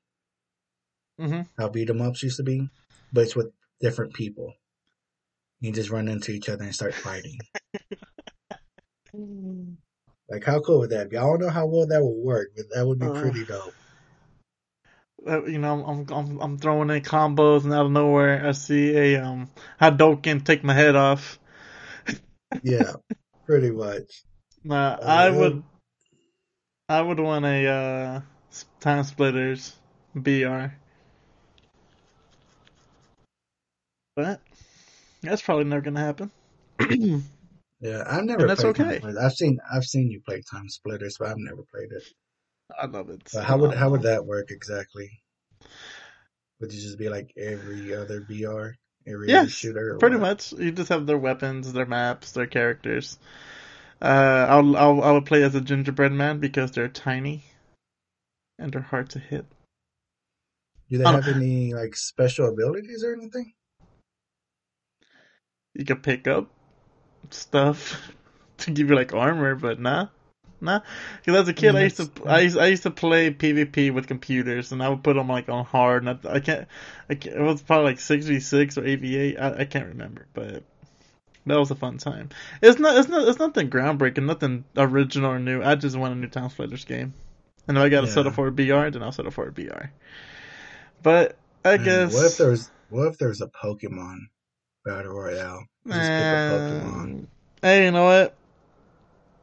[1.20, 1.42] Mm-hmm.
[1.58, 2.70] how beat 'em ups used to be,
[3.14, 4.54] but it's with different people.
[5.60, 7.38] You just run into each other and start fighting.
[10.30, 11.18] Like, how cool would that be?
[11.18, 13.14] I don't know how well that would work, but that would be Uh.
[13.14, 13.76] pretty dope.
[15.28, 18.96] Uh, you know, I'm, I'm I'm throwing in combos, and out of nowhere, I see
[18.98, 21.38] a um Hadouken take my head off.
[22.64, 22.94] Yeah,
[23.46, 24.24] pretty much.
[24.64, 25.64] Nah, Uh, I would,
[26.90, 28.22] I would want a uh,
[28.80, 29.76] Time Splitters
[30.16, 30.74] BR,
[34.16, 34.42] but
[35.22, 36.32] that's probably never gonna happen.
[37.82, 39.02] Yeah, I've never And that's played okay.
[39.20, 42.04] I've seen I've seen you play Time Splitters, but I've never played it.
[42.80, 43.28] I love it.
[43.34, 45.10] But how would how would that work exactly?
[46.60, 49.98] Would you just be like every other BR, Yes, shooter?
[50.00, 50.22] Pretty what?
[50.22, 53.18] much, you just have their weapons, their maps, their characters.
[54.02, 57.44] Uh, I'll I'll I would play as a gingerbread man because they're tiny,
[58.58, 59.46] and they're hard to hit.
[60.90, 61.12] Do they Oh.
[61.12, 63.54] have any like special abilities or anything?
[65.74, 66.50] You can pick up
[67.30, 68.12] stuff
[68.58, 70.08] to give you like armor, but nah,
[70.62, 70.82] nah.
[71.24, 74.08] Because as a kid, I used to I used, I used to play PvP with
[74.08, 76.06] computers, and I would put them like on hard.
[76.06, 76.68] And I, I can't,
[77.10, 77.36] I can't.
[77.36, 79.38] It was probably like six v six or eight v eight.
[79.38, 80.64] I I can't remember, but
[81.46, 82.30] that was a fun time.
[82.62, 85.64] It's not it's not it's nothing groundbreaking, nothing original or new.
[85.64, 87.14] I just want a new Time Splitters game,
[87.68, 88.36] and if I got to settle Yeah.
[88.36, 89.90] for a BR, then I'll settle for a BR.
[91.04, 91.36] But
[91.66, 94.18] I Man, guess What if there's what if there's a Pokemon
[94.86, 95.66] battle royale?
[95.88, 97.26] Just pick a Pokemon.
[97.62, 98.36] Hey, you know what?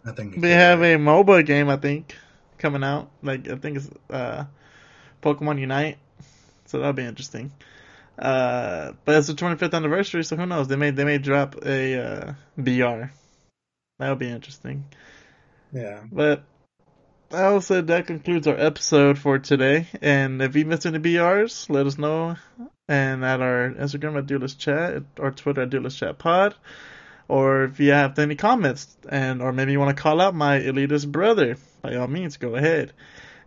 [0.08, 2.16] I think We have a MOBA game, I think,
[2.56, 3.10] coming out.
[3.22, 4.44] Like I think it's uh,
[5.22, 5.98] Pokemon Unite,
[6.64, 7.52] so that'll be interesting.
[8.18, 10.66] Uh, but it's the 25th anniversary, so who knows?
[10.68, 13.12] They may they may drop a uh, BR.
[13.98, 14.84] That'll be interesting.
[15.72, 16.02] yeah.
[16.10, 16.44] But
[17.30, 19.86] I said that concludes our episode for today.
[20.00, 22.36] And if you missed any BRs, let us know.
[22.88, 26.54] And at our Instagram at Duelist Chat or Twitter at Duelist Chat Pod.
[27.28, 30.58] Or if you have any comments and or maybe you want to call out my
[30.60, 32.92] elitist brother, by all means go ahead.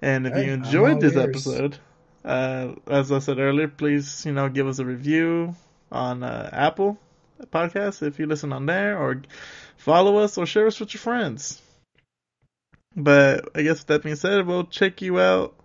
[0.02, 1.18] And if Hey, you enjoyed this ears.
[1.18, 1.78] episode,
[2.24, 5.56] uh, as I said earlier, please you know give us a review
[5.92, 7.00] on uh, Apple
[7.52, 9.22] Podcasts if you listen on there, or
[9.78, 11.62] follow us or share us with your friends.
[12.96, 15.56] But I guess that being said, we'll check you out.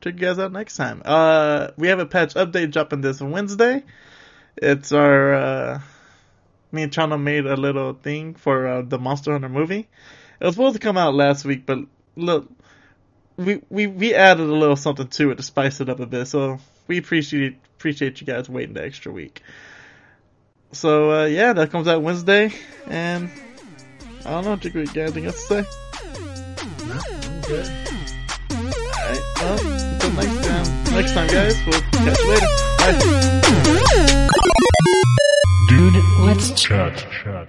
[0.00, 1.02] Check you guys out next time.
[1.04, 3.84] Uh, we have a patch update dropping this Wednesday.
[4.56, 5.80] It's our uh,
[6.72, 9.88] me and Chana made a little thing for uh, the Monster Hunter movie.
[10.40, 11.78] It was supposed to come out last week, but
[12.16, 12.50] look,
[13.36, 16.26] we we we added a little something to it to spice it up a bit.
[16.26, 16.58] So
[16.88, 19.42] we appreciate appreciate you guys waiting the extra week.
[20.72, 22.52] So uh, yeah, that comes out Wednesday,
[22.86, 23.30] and
[24.24, 24.56] I don't know.
[24.56, 25.68] Jiggy, got anything else to say?
[29.02, 29.58] Alright, well,
[29.92, 30.94] until next time.
[30.94, 31.56] Next time, guys.
[31.66, 32.46] We'll catch you later.
[32.78, 34.18] Bye.
[35.82, 36.96] Dude, let's chat.
[37.10, 37.48] chat.